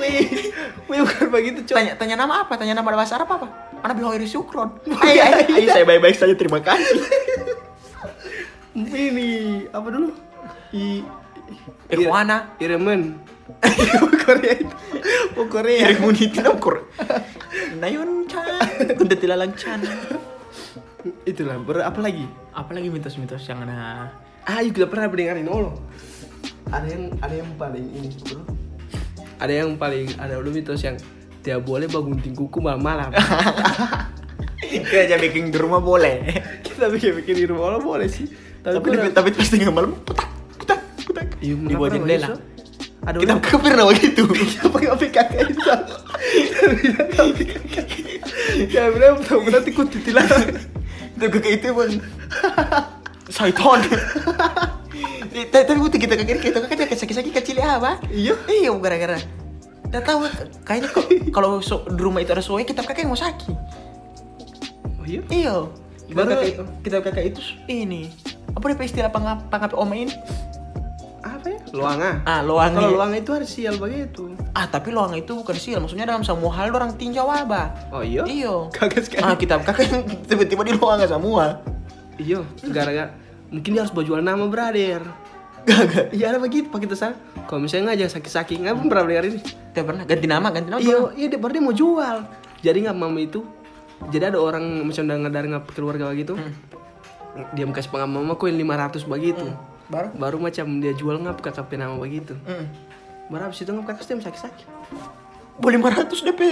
wih 0.00 0.48
wih 0.88 0.98
bukan 1.04 1.28
begitu 1.28 1.60
tanya 1.68 1.92
tanya 1.92 2.16
nama 2.16 2.48
apa? 2.48 2.56
Tanya 2.56 2.80
nama 2.80 2.88
bahasa 2.88 3.20
Arab 3.20 3.28
apa? 3.36 3.46
Nabi 3.84 4.00
Khairi 4.00 4.24
Syukron 4.24 4.80
ayo 4.88 5.20
ayo, 5.20 5.44
ayo 5.60 5.68
saya 5.68 5.84
baik-baik 5.84 6.16
saja 6.16 6.32
terima 6.32 6.64
kasih 6.64 7.04
ini 8.74 9.28
apa 9.70 9.86
dulu 9.88 10.10
i 10.74 11.02
Ikhwana 11.86 12.56
Iremen 12.58 13.20
Korea 14.24 14.54
itu 14.56 14.74
oh 15.36 15.46
Korea 15.46 15.92
Dari 15.92 16.00
muniti 16.00 16.40
na 16.40 16.56
kor. 16.56 16.80
Nayon 17.76 18.24
chan. 18.24 18.96
Kuda 18.96 19.14
tilalang 19.20 19.52
chan. 19.52 19.84
itulah 21.28 21.60
ber 21.60 21.84
apa 21.84 22.00
lagi 22.00 22.24
Apalagi 22.56 22.88
mitos-mitos 22.88 23.44
yang 23.44 23.60
ada. 23.68 24.08
ah 24.48 24.64
iya 24.64 24.72
kita 24.72 24.88
pernah 24.88 25.12
mendengarin 25.12 25.44
Allah 25.52 25.76
ada 26.72 26.86
yang 26.88 27.12
ada 27.20 27.34
yang 27.36 27.50
paling 27.60 27.84
ini 27.92 28.08
bro 28.24 28.40
ada 29.36 29.52
yang 29.52 29.76
paling 29.76 30.08
ada 30.16 30.40
dulu 30.40 30.48
mitos 30.56 30.80
yang 30.80 30.96
tidak 31.44 31.60
boleh 31.68 31.84
bangunting 31.84 32.32
kuku 32.32 32.56
malam-malam 32.60 33.12
Kayak 34.64 35.04
aja 35.12 35.16
bikin 35.20 35.52
di 35.52 35.58
rumah 35.60 35.78
boleh. 35.78 36.24
kita 36.64 36.88
bikin 36.88 37.20
bikin 37.20 37.36
di 37.36 37.44
rumah 37.44 37.76
boleh 37.76 38.08
sih 38.08 38.24
Tapi 38.64 38.74
tapi, 38.74 38.86
udah- 38.90 39.12
tapi 39.12 39.28
pas 39.30 39.44
tengah 39.46 39.68
malam 39.70 39.92
putak 40.00 40.28
putak 40.56 40.80
putak. 41.04 41.26
Iya, 41.38 41.54
di 41.54 41.74
bawah 41.74 41.90
jendela. 41.90 42.28
ada 43.02 43.16
Kita 43.20 43.32
kan 43.36 43.58
pernah 43.60 43.84
begitu. 43.86 44.22
apa 44.64 44.76
nggak 44.78 44.96
PKK 44.98 45.32
itu 45.44 45.68
ya 48.70 48.88
bilang 48.88 49.20
tahu 49.20 49.40
berarti 49.42 49.70
kuntit 49.70 50.02
dilarang 50.02 50.56
Itu 51.14 51.26
kayak 51.30 51.54
itu 51.54 51.68
pun. 51.70 51.90
Syaitan. 53.26 53.80
Eh, 55.30 55.44
Tapi 55.44 55.64
tapi 55.64 55.78
butuh 55.78 55.96
kita 55.96 56.14
kakek 56.14 56.38
kita 56.40 56.58
kakek 56.62 56.94
sakit-sakit 56.94 57.32
kecil 57.34 57.56
ya 57.56 57.76
apa? 57.76 57.98
iya 58.06 58.34
Iya 58.46 58.70
gara-gara. 58.74 59.18
Tidak 59.84 60.02
tahu 60.02 60.26
kayaknya 60.62 60.88
kok- 60.88 61.10
kalau 61.30 61.58
so- 61.58 61.84
di 61.84 61.98
rumah 61.98 62.18
itu 62.18 62.30
ada 62.30 62.40
soe 62.40 62.62
kita 62.62 62.80
kakek 62.80 63.04
mau 63.04 63.14
sakit. 63.14 63.52
oh 64.96 65.04
iya 65.04 65.20
Iya. 65.28 65.56
Kita 66.04 66.14
Baru- 66.16 66.30
kakak, 66.34 66.54
kita 66.80 66.96
kakak 67.00 67.24
itu 67.26 67.40
ini. 67.66 68.10
Apa 68.54 68.64
dia 68.68 68.82
istilah 68.82 69.10
pangap 69.10 69.46
pangap 69.48 69.74
oma 69.74 69.94
ini? 69.94 70.14
apa 71.24 71.48
ya 71.48 71.56
luanga 71.72 72.20
Ah, 72.24 72.44
loang. 72.44 72.76
kalau 72.76 72.92
luanga 72.94 73.16
itu 73.16 73.32
harus 73.32 73.48
sial 73.48 73.80
begitu 73.80 74.36
Ah, 74.52 74.68
tapi 74.68 74.92
loang 74.92 75.16
itu 75.16 75.32
bukan 75.32 75.56
sial. 75.56 75.80
Maksudnya 75.80 76.04
dalam 76.04 76.20
semua 76.20 76.52
hal 76.52 76.68
orang 76.68 76.92
tinjau 76.94 77.24
apa? 77.24 77.72
oh 77.90 78.04
iya 78.04 78.28
Iyo. 78.28 78.68
kaget 78.70 79.08
sekali 79.08 79.24
Ah, 79.24 79.32
kita 79.32 79.56
kakak 79.58 79.88
tiba-tiba 80.28 80.62
di 80.62 80.72
loang 80.74 81.00
semua. 81.02 81.64
Iya, 82.14 82.44
gara-gara 82.62 83.16
mungkin 83.48 83.70
dia 83.70 83.80
harus 83.80 83.90
berjual 83.90 84.20
nama 84.20 84.44
brother. 84.44 85.00
Gak, 85.64 86.12
Iya 86.12 86.28
ada 86.28 86.38
begitu 86.38 86.68
pak 86.68 86.84
kita 86.84 86.92
sana. 86.92 87.16
Kalau 87.48 87.64
misalnya 87.64 87.96
ngajak 87.96 88.20
sakit-sakit, 88.20 88.60
nggak 88.60 88.74
pun 88.76 88.86
pernah 88.86 89.04
dengar 89.08 89.24
ini. 89.24 89.40
Tidak 89.40 89.80
pernah 89.80 90.02
ganti 90.04 90.26
nama, 90.28 90.48
ganti 90.52 90.68
nama. 90.68 90.80
Iya, 90.80 90.96
iya 91.16 91.26
dia 91.26 91.40
baru 91.40 91.52
dia 91.56 91.64
mau 91.64 91.72
jual. 91.72 92.16
Jadi 92.60 92.84
nggak 92.84 92.92
mama 92.94 93.16
itu. 93.18 93.40
Jadi 94.04 94.24
ada 94.28 94.38
orang 94.38 94.60
udah 94.84 95.16
ngadar 95.18 95.44
ngap 95.48 95.64
keluarga 95.72 96.12
begitu. 96.12 96.36
Dia 97.54 97.66
kasih 97.66 97.90
pengam 97.90 98.10
mama 98.14 98.38
koin 98.38 98.54
500 98.54 99.04
begitu. 99.10 99.46
Baru? 99.90 100.08
Baru 100.14 100.36
macam 100.40 100.64
dia 100.80 100.94
jual 100.94 101.18
ngap 101.20 101.42
kakak 101.42 101.66
nama 101.74 101.98
begitu. 101.98 102.38
Hmm. 102.46 102.70
Baru 103.28 103.50
habis 103.50 103.60
itu 103.60 103.70
ngap 103.74 103.86
kakak 103.90 104.06
dia 104.06 104.22
sakit-sakit. 104.22 104.66
Boleh 105.58 105.78
500 105.82 106.26
DP. 106.30 106.42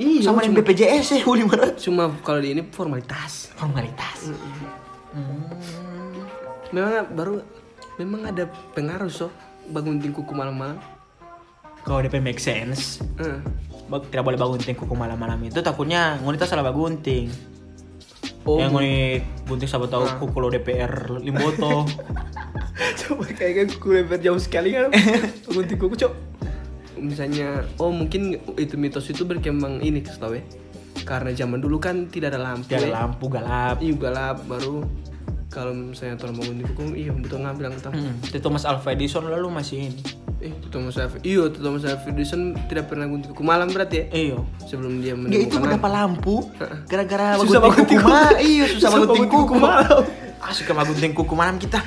Iya, 0.00 0.32
Sama 0.32 0.40
yang 0.40 0.56
BPJS 0.56 1.20
ya, 1.20 1.22
boleh 1.22 1.44
500. 1.44 1.84
cuma 1.84 2.08
kalau 2.24 2.40
di 2.40 2.56
ini 2.56 2.64
formalitas. 2.72 3.52
Formalitas. 3.54 4.32
Hmm. 5.12 5.52
Memang 6.72 7.06
baru 7.12 7.34
memang 8.00 8.32
ada 8.32 8.48
pengaruh 8.74 9.12
so 9.12 9.28
bangun 9.70 10.00
kuku 10.00 10.32
malam-malam. 10.32 10.80
Kalau 11.86 12.02
DP 12.02 12.18
make 12.18 12.40
sense. 12.42 12.98
Bag- 13.86 14.10
tidak 14.10 14.26
boleh 14.26 14.38
bangunting 14.40 14.74
kuku 14.74 14.94
malam-malam 14.98 15.38
itu 15.46 15.62
takutnya 15.62 16.18
ngunita 16.18 16.48
salah 16.48 16.66
bagunting. 16.66 17.30
Oh, 18.46 18.56
yang 18.56 18.70
nguni 18.70 19.18
gunting 19.42 19.66
sahabat 19.66 19.90
tahu 19.90 20.06
kuku 20.18 20.36
lo 20.38 20.48
DPR 20.48 20.92
limboto. 21.18 21.82
coba 23.00 23.24
kayaknya 23.28 23.72
kuku 23.72 23.88
lebar 23.92 24.18
jauh 24.18 24.38
sekali 24.38 24.70
kan 24.70 24.92
gunting 25.48 25.76
kuku 25.76 25.96
cok 25.96 26.12
misalnya 26.96 27.60
oh 27.76 27.90
mungkin 27.90 28.36
itu 28.54 28.74
mitos 28.74 29.06
itu 29.06 29.22
berkembang 29.22 29.80
ini 29.80 30.00
setahu 30.00 30.36
ya 30.36 30.44
karena 31.02 31.30
zaman 31.30 31.58
dulu 31.58 31.76
kan 31.76 32.06
tidak 32.06 32.32
ada 32.32 32.40
lampu 32.42 32.66
Tidak 32.66 32.78
ada 32.78 32.88
ya. 32.88 32.96
lampu 32.98 33.24
galap. 33.26 33.76
iya 33.78 33.94
gelap 33.94 34.36
baru 34.44 34.84
kalau 35.46 35.72
misalnya 35.72 36.16
tolong 36.16 36.36
bangun 36.36 36.56
kuku 36.66 36.82
iya 36.96 37.10
betul 37.10 37.40
nggak 37.40 37.56
bilang 37.56 37.74
tahu 37.76 37.92
Hmm. 37.92 38.16
Itu 38.20 38.38
Thomas 38.38 38.62
Alva 38.62 38.90
Edison 38.90 39.24
lalu 39.24 39.48
masih 39.48 39.88
ini. 39.88 40.00
Eh 40.48 40.52
Alva 40.96 41.16
iya 41.20 41.42
itu 41.44 41.58
Thomas 41.58 41.82
Alva 41.82 42.06
Edison 42.06 42.42
tidak 42.64 42.84
pernah 42.86 43.04
gunting 43.04 43.30
kuku 43.30 43.42
malam 43.42 43.66
berarti 43.68 43.96
ya 43.96 44.04
Iyo. 44.10 44.38
sebelum 44.62 44.98
dia 44.98 45.12
Dia 45.12 45.40
itu 45.40 45.52
menemukan 45.52 45.60
mendapat 45.60 45.90
lampu 45.92 46.34
gara-gara 46.84 47.26
Susah 47.36 47.60
bagunting 47.60 47.98
kuku. 47.98 48.06
kuku. 48.06 48.14
Ma- 48.24 48.38
Iya, 48.38 48.64
susah 48.66 48.78
Susah 48.78 48.90
bagunting 48.92 49.22
bagunting 49.24 49.48
kuku. 49.48 49.54
malam. 49.56 50.02
Ah, 50.38 50.52
suka 50.52 50.72
bagunting 50.72 51.12
kuku 51.12 51.34
malam 51.34 51.56
kita. 51.56 51.80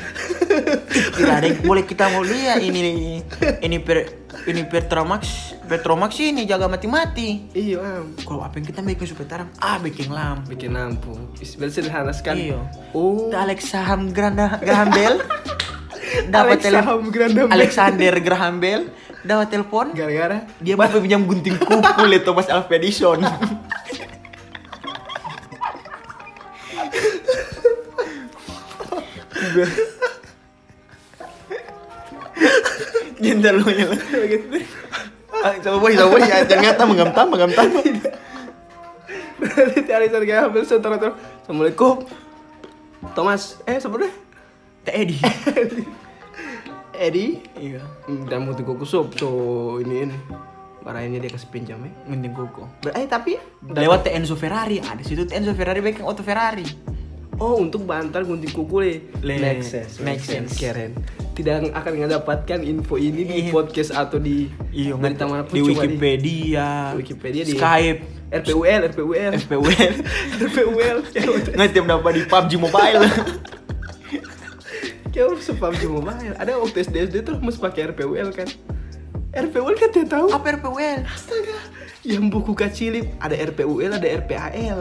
Tidak 0.89 1.31
ada 1.31 1.45
yang 1.45 1.61
boleh 1.61 1.83
kita 1.83 2.09
mau 2.09 2.19
lihat 2.21 2.59
ini 2.59 3.21
ini 3.57 3.77
per 3.77 3.97
ini 4.41 4.63
Petromax 4.63 5.21
Petromax 5.63 6.17
ini 6.19 6.43
jaga 6.43 6.65
mati-mati. 6.65 7.47
iya 7.51 7.79
am 7.79 8.17
Kalau 8.17 8.41
apa 8.41 8.57
yang 8.57 8.65
kita 8.65 8.81
bikin 8.81 9.05
supaya 9.05 9.27
terang, 9.29 9.49
ah 9.57 9.77
bikin 9.77 10.09
lampu. 10.09 10.49
bikin 10.49 10.71
lampu 10.71 11.13
Is- 11.37 11.55
sederhana 11.55 12.11
sekali 12.11 12.49
Iya. 12.49 12.59
oh 12.91 13.29
Alexa 13.31 13.79
Ham 13.81 14.09
Granda 14.09 14.57
Graham 14.57 14.89
Bell 14.89 15.15
dapat 16.27 16.57
telepon. 16.59 17.07
Alexander 17.47 18.13
Graham 18.19 18.55
Bell 18.59 18.81
dapat 19.23 19.47
telepon. 19.51 19.85
Gara-gara? 19.95 20.43
Dia 20.59 20.75
mau 20.75 20.87
pinjam 20.99 21.23
gunting 21.23 21.55
kuku 21.55 22.03
le 22.07 22.19
Thomas 22.19 22.47
Alva 22.51 22.73
Edison. 22.75 23.19
Jentar 33.19 33.53
lu 33.55 33.67
nyala 33.67 33.95
Ah, 35.39 35.55
Coba 35.63 35.77
boy, 35.79 35.95
coba 35.95 36.19
boy, 36.19 36.21
ya, 36.27 36.43
ternyata 36.43 36.83
mengamtam, 36.83 37.31
mengamtam. 37.31 37.63
Berarti 39.39 40.27
Graham 40.27 40.51
Bell 40.51 40.67
secara 40.67 40.99
terus 40.99 41.15
Assalamualaikum. 41.43 42.03
Thomas 43.15 43.55
eh 43.63 43.79
sebenarnya 43.79 44.11
Teh 44.83 44.95
Edi. 44.99 45.15
Eddie? 46.99 47.39
Iya, 47.55 47.79
dan 48.27 48.43
gunting 48.43 48.67
kuku 48.67 48.83
sob 48.83 49.15
so 49.15 49.29
ini 49.79 50.05
ini 50.05 50.17
barangnya 50.79 51.19
dia 51.19 51.31
kasih 51.31 51.47
pinjam 51.47 51.79
ya? 51.79 51.91
Gunting 52.05 52.33
kuku. 52.33 52.63
Eh 52.91 53.05
tapi 53.05 53.39
Lewat 53.65 54.03
teh 54.03 54.11
Enzo 54.11 54.35
Ferrari, 54.35 54.79
ada 54.79 54.99
situ 54.99 55.23
Enzo 55.29 55.51
Ferrari 55.51 55.79
bikin 55.79 56.03
auto 56.03 56.21
Ferrari. 56.21 56.67
oh 57.35 57.55
untuk 57.55 57.83
bantal 57.83 58.27
gunting 58.27 58.51
kuku 58.51 58.75
le. 58.77 58.93
Le- 59.23 59.39
make 59.39 59.63
sense 59.63 59.97
make 59.99 60.19
sense. 60.19 60.53
keren. 60.53 60.91
Tidak 61.31 61.71
akan 61.71 61.91
mendapatkan 61.97 62.59
info 62.59 62.99
ini 62.99 63.23
di 63.23 63.35
Iya. 63.47 63.51
podcast 63.55 63.95
atau 63.95 64.19
di 64.19 64.51
Iya, 64.69 64.99
berita 64.99 65.23
mana 65.23 65.47
pun 65.47 65.55
di 65.55 65.63
coba 65.63 65.87
Wikipedia, 65.87 66.91
Wikipedia, 66.93 67.47
di- 67.47 67.55
Skype, 67.55 67.99
RPUL 68.29 68.81
RPUL 68.91 69.31
FPWL. 69.39 69.93
RPUL 70.35 70.97
Nggak 71.55 71.69
tiap 71.71 71.85
dapat 71.87 72.11
di 72.11 72.23
PUBG 72.27 72.51
Mobile. 72.59 73.03
Kayak 75.19 75.43
sepam 75.43 75.75
cuma 75.75 75.99
mobile 75.99 76.31
ada 76.33 76.55
waktu 76.55 76.79
SD 76.79 76.95
SD 77.11 77.15
tuh 77.21 77.35
mesti 77.43 77.59
pakai 77.59 77.91
RPUL 77.91 78.31
kan 78.31 78.47
RPUL 79.29 79.75
kan 79.75 79.89
dia 79.91 80.07
tahu 80.07 80.31
Apa 80.31 80.55
RPWL? 80.55 81.03
Astaga, 81.03 81.59
yang 82.01 82.31
buku 82.31 82.55
kacilip 82.55 83.03
ada 83.19 83.35
RPUL 83.35 83.91
ada 83.91 84.07
RPAL. 84.15 84.79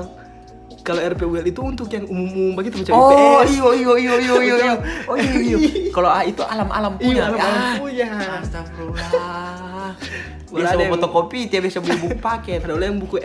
Kalau 0.81 1.03
RPUL 1.05 1.43
itu 1.43 1.59
untuk 1.61 1.91
yang 1.91 2.07
umum-umum 2.07 2.55
begitu 2.55 2.81
macam 2.81 2.95
Oh, 2.97 3.43
IPS. 3.43 3.51
iyo 3.51 3.69
iyo 3.75 3.93
iyo 3.99 4.15
iyo 4.17 4.35
iyo 4.39 4.57
iyo. 4.57 4.75
Oh 5.05 5.17
iya 5.19 5.35
iya. 5.37 5.59
Kalau 5.99 6.07
ah, 6.07 6.23
itu 6.23 6.41
alam-alam 6.41 6.97
punya. 6.97 7.11
Iya, 7.11 7.23
alam-alam 7.29 7.59
Ah, 7.61 7.75
punya. 7.77 8.09
Astagfirullah. 8.39 9.11
dia 10.49 10.65
Ada 10.65 10.69
sama 10.71 10.81
yang- 10.81 10.93
fotokopi 10.97 11.41
dia 11.45 11.61
bisa 11.61 11.83
beli 11.83 11.99
buku 11.99 12.17
paket 12.17 12.63
Ada 12.65 12.79
yang 12.79 12.97
buku 12.97 13.19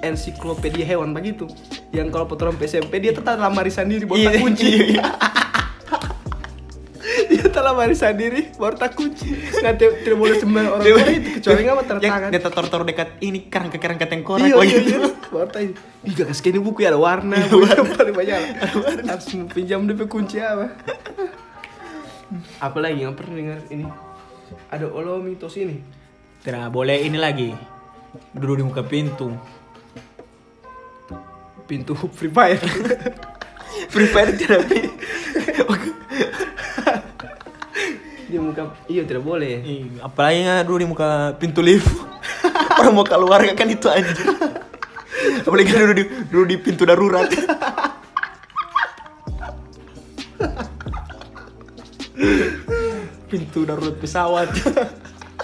ensiklopedia 0.00 0.86
hewan 0.86 1.10
begitu. 1.10 1.50
Yang 1.90 2.06
kalau 2.08 2.24
fotoran 2.24 2.54
SMP 2.56 2.96
dia 2.96 3.10
tetap 3.10 3.36
lamari 3.36 3.68
sendiri 3.68 4.06
baru 4.06 4.22
tak 4.22 4.32
Iya, 4.32 4.40
kunci. 4.40 4.68
Tetap 7.52 7.62
lamari 7.62 7.92
sendiri 7.92 8.48
baru 8.56 8.74
tak 8.74 8.96
kunci. 8.96 9.28
Nggak 9.60 9.74
te- 9.76 9.96
tidak 10.02 10.16
boleh 10.16 10.34
sembarang 10.34 10.72
orang 10.72 10.88
itu 11.12 11.28
kecuali 11.36 11.60
nggak 11.60 11.76
mau 11.76 11.84
yang 11.84 12.00
tangan. 12.00 12.28
dia 12.32 12.40
taruh-taruh 12.40 12.86
dekat 12.88 13.08
ini 13.20 13.38
kerangka 13.46 13.76
kerangka 13.76 14.08
tengkorak 14.08 14.42
Iya, 14.42 14.56
iya, 14.56 14.58
begitu 14.58 14.90
iya. 14.90 15.08
Baru 15.28 15.48
tak 15.48 15.60
ini. 15.62 15.74
Ih, 16.02 16.12
gak 16.12 16.26
kasih 16.28 16.48
ini 16.48 16.58
buku 16.58 16.78
ya 16.80 16.88
ada 16.88 16.98
warna. 16.98 17.36
Iya, 17.36 17.52
warna. 17.52 17.92
paling 17.92 18.16
banyak. 18.16 18.40
Harus 19.04 19.24
pinjam 19.48 19.84
DP 19.84 20.00
kunci 20.06 20.40
apa? 20.40 20.72
apa 22.58 22.78
lagi 22.80 23.04
yang 23.04 23.12
pernah 23.12 23.36
dengar 23.36 23.60
ini? 23.68 23.84
Ada 24.68 24.88
olo 24.88 25.20
mitos 25.20 25.52
ini. 25.54 25.76
tidak 26.40 26.68
boleh 26.68 26.98
ini 26.98 27.14
lagi 27.14 27.52
duduk 28.34 28.56
di 28.56 28.64
muka 28.64 28.82
pintu 28.82 29.30
Pintu 31.64 31.94
Free 31.94 32.28
Fire. 32.28 32.58
Free 33.88 34.04
Fire 34.06 34.32
tidak 34.34 34.66
Dia 38.32 38.40
muka 38.40 38.72
iya 38.88 39.04
tidak 39.04 39.28
boleh. 39.28 39.60
Ih, 39.60 40.00
apalagi 40.00 40.48
duduk 40.64 40.80
di 40.80 40.88
muka 40.88 41.36
pintu 41.36 41.60
lift 41.60 41.84
orang 42.80 42.94
mau 42.96 43.04
keluar 43.04 43.44
kan 43.52 43.68
itu 43.68 43.86
aja 43.92 44.08
apalagi 45.46 45.70
duduk 45.70 45.96
di 45.96 46.04
duduk 46.32 46.46
di 46.48 46.56
pintu 46.58 46.82
darurat 46.88 47.28
pintu 53.30 53.60
darurat 53.64 53.96
pesawat 53.96 54.48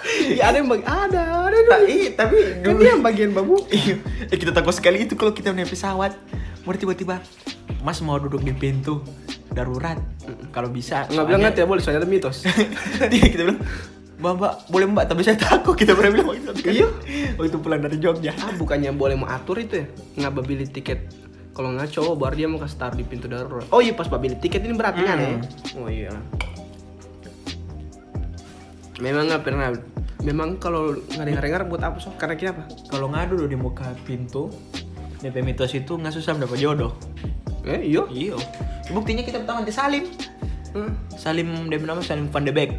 Iya 0.08 0.42
ada 0.50 0.56
yang 0.60 0.68
ada 0.82 1.22
ada 1.46 1.58
Nah, 1.68 1.84
iya, 1.84 2.16
tapi 2.16 2.64
kan 2.64 2.64
dulu 2.64 2.80
dia 2.80 2.96
yang 2.96 3.04
bagian 3.04 3.30
babu. 3.36 3.60
Iya, 3.68 4.00
eh, 4.32 4.38
kita 4.40 4.56
takut 4.56 4.72
sekali 4.72 5.04
itu 5.04 5.12
kalau 5.20 5.36
kita 5.36 5.52
naik 5.52 5.68
pesawat. 5.68 6.16
Mau 6.64 6.72
tiba-tiba, 6.72 7.20
Mas 7.84 8.00
mau 8.00 8.16
duduk 8.16 8.40
di 8.40 8.56
pintu 8.56 9.04
darurat. 9.52 10.00
Kalau 10.50 10.68
bisa. 10.72 11.04
Nggak 11.08 11.24
bilang 11.28 11.40
nggak 11.44 11.54
tidak 11.54 11.68
boleh 11.68 11.82
soalnya 11.84 12.00
ada 12.04 12.10
mitos. 12.10 12.44
Dia 13.12 13.28
kita 13.28 13.42
bilang, 13.44 13.60
Mbak, 14.18 14.32
mbak, 14.34 14.52
boleh 14.74 14.86
mbak, 14.90 15.04
tapi 15.06 15.22
saya 15.22 15.38
takut. 15.38 15.78
Kita 15.78 15.94
pernah 15.94 16.10
bilang 16.10 16.26
waktu 16.34 16.42
itu. 16.42 16.82
Iya. 16.82 16.88
Waktu 17.38 17.58
pulang 17.62 17.78
dari 17.86 18.02
Jogja. 18.02 18.34
Ah, 18.42 18.50
bukannya 18.50 18.90
boleh 18.90 19.14
mau 19.14 19.30
atur 19.30 19.62
itu 19.62 19.78
ya? 19.78 19.86
Nggak 20.18 20.32
beli 20.42 20.66
tiket. 20.66 21.06
Kalau 21.54 21.70
nggak 21.74 21.90
cowok 21.94 22.14
baru 22.18 22.34
dia 22.34 22.48
mau 22.50 22.58
kasih 22.58 22.78
taruh 22.82 22.98
di 22.98 23.06
pintu 23.06 23.30
darurat. 23.30 23.66
Oh 23.70 23.78
iya 23.78 23.94
pas 23.94 24.10
beli 24.10 24.34
tiket 24.34 24.66
ini 24.66 24.74
berarti 24.74 25.06
kan 25.06 25.16
ya? 25.22 25.30
Hmm. 25.30 25.78
Oh 25.78 25.86
iya. 25.90 26.10
Memang 28.98 29.30
nggak 29.30 29.42
pernah. 29.46 29.70
Memang 30.26 30.58
kalau 30.58 30.98
nggak 30.98 31.22
dengar-dengar 31.22 31.62
buat 31.70 31.82
apa 31.86 32.02
so? 32.02 32.10
Karena 32.18 32.34
kenapa? 32.34 32.66
Kalau 32.90 33.06
ngadu 33.14 33.46
di 33.46 33.54
muka 33.54 33.86
pintu, 34.02 34.50
DP 35.22 35.46
mitos 35.46 35.70
itu 35.78 35.94
nggak 35.94 36.10
susah 36.10 36.34
mendapat 36.34 36.58
jodoh. 36.58 36.90
Eh 37.62 37.86
iya. 37.86 38.02
Iya. 38.10 38.34
Buktinya 38.90 39.22
kita 39.22 39.46
pertama 39.46 39.62
nanti 39.62 39.70
Salim. 39.70 40.10
Hmm. 40.74 40.92
Salim, 41.16 41.48
dia 41.72 41.80
nama 41.80 42.00
Salim 42.04 42.28
Van 42.28 42.44
de 42.44 42.52
Beek. 42.52 42.76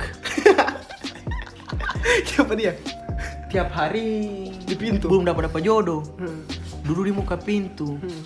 Siapa 2.30 2.54
dia? 2.54 2.74
Tiap 3.50 3.74
hari 3.74 4.50
Di 4.64 4.78
pintu. 4.78 5.10
belum 5.10 5.26
dapat 5.26 5.50
dapat 5.50 5.62
jodoh. 5.66 6.06
Hmm. 6.22 6.46
Duduk 6.86 7.10
di 7.10 7.14
muka 7.14 7.36
pintu. 7.36 7.98
Hmm. 7.98 8.22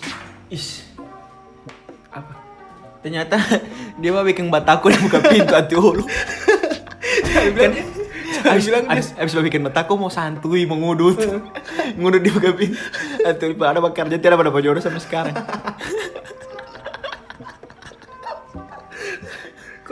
Is, 0.52 0.84
Apa? 2.12 2.44
ternyata 3.04 3.36
dia 4.00 4.10
mah 4.16 4.24
bikin 4.24 4.48
bataku 4.48 4.88
di 4.88 4.96
muka 4.96 5.20
pintu 5.20 5.52
anti 5.60 5.76
hulu. 5.76 6.08
kan 7.44 7.72
abis, 8.56 8.64
bilang 8.64 8.84
abis, 8.88 9.12
abis 9.20 9.32
bikin 9.44 9.60
bataku 9.60 10.00
mau 10.00 10.08
santuy 10.08 10.64
mau 10.64 10.80
ngudut 10.80 11.20
ngudut 12.00 12.20
di 12.24 12.30
muka 12.32 12.50
pintu 12.56 12.80
hulu 13.28 13.44
ada 13.60 13.80
bakarnya 13.84 14.16
tidak 14.16 14.40
ada 14.40 14.48
jodoh 14.64 14.80
sampai 14.80 15.04
sekarang 15.04 15.36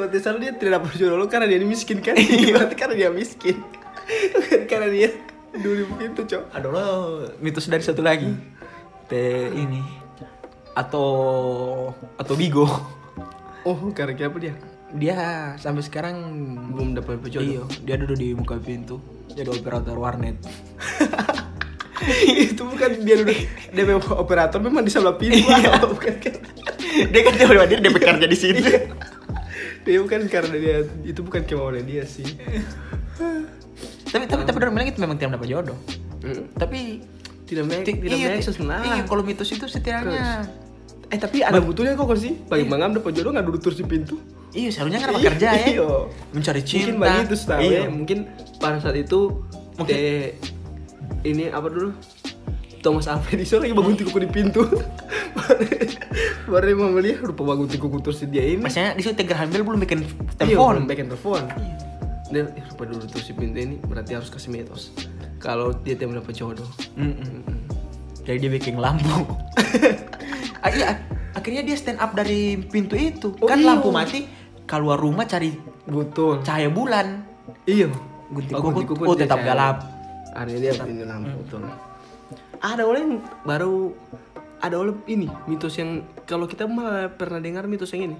Kalau 0.03 0.11
tidak 0.19 0.43
dia 0.43 0.51
tidak 0.59 0.73
dapat 0.83 0.99
jodoh 0.99 1.15
lo 1.15 1.31
karena 1.31 1.47
dia 1.47 1.62
miskin 1.62 2.03
kan? 2.03 2.19
Berarti 2.59 2.75
karena 2.75 2.95
dia 2.99 3.11
miskin. 3.15 3.55
Bukan 4.35 4.67
karena 4.71 4.91
dia 4.91 5.15
dulu 5.55 5.95
pintu 5.95 6.27
cok. 6.27 6.51
ada 6.51 6.67
lo 6.67 6.83
mitos 7.38 7.71
dari 7.71 7.87
satu 7.87 8.03
lagi 8.03 8.35
te 9.07 9.47
ini 9.55 9.79
atau 10.75 11.07
atau 12.19 12.35
bigo 12.35 12.67
Oh 13.69 13.79
karena 13.95 14.19
kenapa 14.19 14.43
dia? 14.43 14.59
dia 14.91 15.55
sampai 15.55 15.87
sekarang 15.87 16.19
Belum 16.75 16.99
dapat 16.99 17.23
jodoh. 17.31 17.47
Iya, 17.47 17.62
dia 17.87 17.95
duduk 18.03 18.19
di 18.19 18.35
muka 18.35 18.59
pintu 18.59 18.99
jadi 19.31 19.55
operator 19.55 19.95
warnet. 20.03 20.35
itu 22.27 22.59
bukan 22.59 23.07
dia 23.07 23.23
duduk 23.23 23.38
dia 23.71 23.85
memang 23.87 24.03
operator 24.19 24.59
memang 24.59 24.83
di 24.83 24.91
sebelah 24.91 25.15
pintu 25.15 25.47
Iya. 25.47 25.79
atau 25.79 25.95
bukan 25.95 26.11
kan 26.19 26.35
dia 27.07 27.21
kan 27.23 27.33
dia 27.38 27.47
dia 27.71 27.79
dia 27.79 27.93
bekerja 27.95 28.27
di 28.27 28.35
situ. 28.35 28.67
Dia 29.83 29.99
bukan 29.99 30.21
karena 30.27 30.55
dia 30.55 30.77
itu 31.03 31.21
bukan 31.21 31.42
kemauan 31.42 31.83
dia 31.83 32.03
sih 32.05 32.27
tapi 34.07 34.25
tapi 34.25 34.42
tapi 34.42 34.57
orang 34.59 34.73
bilang 34.73 34.88
itu 34.88 34.99
memang 34.99 35.16
tidak 35.16 35.40
dapat 35.40 35.49
jodoh. 35.49 35.79
Hmm. 36.21 36.45
Tapi 36.55 37.01
tidak 37.45 37.64
make 37.66 37.83
ti- 37.83 37.97
tidak 37.97 38.14
iya, 38.14 38.29
make 38.31 38.45
Iya, 38.85 39.03
kalau 39.05 39.23
mitos 39.23 39.49
itu 39.49 39.64
setidaknya 39.64 40.47
eh 41.09 41.18
tapi 41.18 41.45
ada 41.45 41.61
butulnya 41.61 41.92
kok 41.92 42.09
sih 42.14 42.40
bagi 42.42 42.64
mangam 42.64 42.92
dapat 42.92 43.12
jodoh 43.12 43.31
nggak 43.31 43.45
duduk 43.45 43.61
terus 43.62 43.77
di 43.77 43.85
pintu 43.85 44.16
iya 44.51 44.73
seharusnya 44.73 44.97
kan 44.99 45.12
bekerja 45.12 45.49
ya. 45.51 45.66
Iya. 45.77 45.88
Mencari 46.33 46.62
cinta. 46.62 46.88
mungkin 46.88 46.97
begitu 47.21 47.35
setahu 47.37 47.61
Iya. 47.62 47.79
ya 47.79 47.88
mungkin 47.90 48.18
pada 48.57 48.81
saat 48.81 48.97
itu 48.97 49.45
Mungkin- 49.77 49.92
teh 49.92 50.33
ini 51.23 51.49
apa 51.49 51.68
dulu 51.68 51.92
Thomas 52.81 53.05
Alva 53.07 53.29
Edison 53.29 53.61
lagi 53.61 53.73
bangun 53.73 53.95
kuku 53.95 54.18
di 54.18 54.31
pintu 54.31 54.64
baru 56.52 56.64
dia 56.68 56.76
mau 56.76 56.90
melihat 56.92 57.24
rupa 57.24 57.42
bangun 57.42 57.66
kuku 57.68 57.98
terus 58.02 58.18
dia 58.28 58.44
ini 58.44 58.61
Maksudnya 58.61 58.92
di 58.92 59.02
situ 59.02 59.22
Graham 59.24 59.48
Bell 59.48 59.64
belum 59.64 59.81
bikin 59.81 60.00
Iya, 60.02 60.57
telepon. 60.57 60.72
belum 60.76 60.87
bikin 60.88 61.07
telepon. 61.09 61.42
Dan 62.33 62.44
eh, 62.57 62.64
rupa 62.72 62.83
dulu 62.88 63.05
terus 63.09 63.24
si 63.28 63.33
pintu 63.37 63.59
ini 63.61 63.76
berarti 63.81 64.16
harus 64.16 64.28
kasih 64.33 64.50
mitos. 64.52 64.92
Kalau 65.38 65.74
dia 65.83 65.98
tidak 65.98 66.16
mendapat 66.16 66.35
jodoh. 66.37 66.68
Mm-mm. 66.96 67.42
Jadi 68.22 68.37
dia 68.38 68.50
bikin 68.50 68.78
lampu. 68.78 69.26
ah, 70.64 70.70
iya, 70.70 71.02
akhirnya 71.35 71.62
dia 71.66 71.76
stand 71.76 71.98
up 71.98 72.14
dari 72.14 72.57
pintu 72.57 72.94
itu. 72.94 73.35
Oh, 73.42 73.48
kan 73.50 73.59
iya. 73.59 73.74
lampu 73.74 73.90
mati, 73.90 74.24
keluar 74.64 74.96
rumah 74.96 75.26
cari 75.26 75.59
Betul. 75.85 76.40
cahaya 76.46 76.70
bulan. 76.70 77.26
Iya. 77.66 77.90
Gunting 78.33 78.55
Oh, 78.57 78.72
kuku, 78.72 79.05
oh 79.05 79.16
tetap 79.18 79.42
gelap. 79.44 79.85
Ada 80.33 80.57
dia 80.57 80.72
pintu 80.78 81.05
lampu 81.05 81.37
betul. 81.44 81.61
Ada 82.62 82.83
oleh 82.87 83.00
yang 83.02 83.14
baru 83.44 83.92
ada 84.62 84.79
oleh 84.79 84.94
ini 85.11 85.27
mitos 85.51 85.75
yang 85.75 86.07
kalau 86.22 86.46
kita 86.46 86.70
malah 86.70 87.11
pernah 87.11 87.42
dengar 87.42 87.66
mitos 87.66 87.90
yang 87.90 88.14
ini 88.14 88.18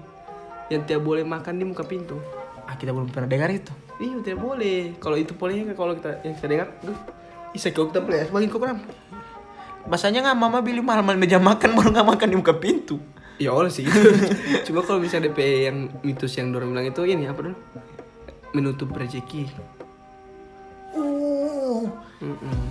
yang 0.67 0.83
tidak 0.83 1.03
boleh 1.03 1.23
makan 1.23 1.59
di 1.59 1.65
muka 1.67 1.83
pintu. 1.83 2.19
Ah, 2.63 2.75
kita 2.79 2.95
belum 2.95 3.11
pernah 3.11 3.27
dengar 3.27 3.51
itu. 3.51 3.71
Iya 3.99 4.23
tidak 4.23 4.39
boleh. 4.39 4.95
Kalau 4.99 5.17
itu 5.19 5.35
bolehnya 5.35 5.75
kalau 5.75 5.95
kita 5.95 6.23
yang 6.23 6.35
kita 6.39 6.47
dengar, 6.47 6.67
duh, 6.79 6.95
isa 7.51 7.71
kalau 7.75 7.91
kita 7.91 7.99
boleh 8.03 8.19
sebagian 8.27 8.49
kok 8.51 8.63
ram. 8.63 8.79
Masanya 9.83 10.19
nggak 10.31 10.37
mama 10.39 10.63
beli 10.63 10.79
mahal-mahal 10.79 11.19
meja 11.19 11.39
makan 11.43 11.75
baru 11.75 11.89
nggak 11.91 12.07
makan 12.15 12.27
di 12.31 12.37
muka 12.39 12.55
pintu. 12.55 12.99
Ya 13.35 13.51
oleh 13.51 13.67
sih. 13.67 13.83
Cuma 14.67 14.83
kalau 14.87 15.03
misalnya 15.03 15.31
DP 15.31 15.39
yang 15.67 15.77
mitos 16.05 16.31
yang 16.39 16.55
dorong 16.55 16.71
bilang 16.71 16.87
itu 16.87 17.03
ini 17.03 17.27
apa 17.27 17.39
dulu? 17.43 17.57
Menutup 18.55 18.95
rezeki. 18.95 19.51
Uh. 20.95 21.83
Mm-mm. 22.23 22.63